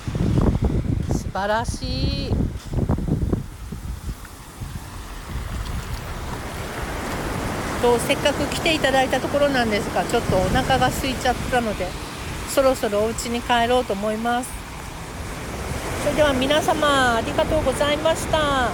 [1.16, 2.49] 素晴らしい。
[7.80, 11.86] とせっかく来ていただいたところなんですがちょっとお腹が空いちゃったので
[12.48, 14.50] そろそろお家に帰ろうと思います。
[16.02, 18.70] それでは皆様ありがとうございました。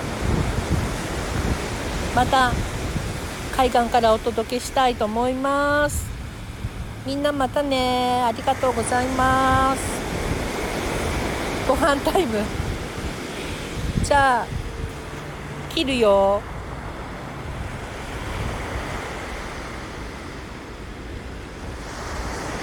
[2.14, 2.52] また
[3.56, 6.06] 海岸からお届けしたいと思います。
[7.04, 8.22] みんなまたね。
[8.22, 9.82] ありがとうございます。
[11.68, 12.42] ご飯タイム。
[14.02, 14.46] じゃあ
[15.74, 16.40] 切るよ。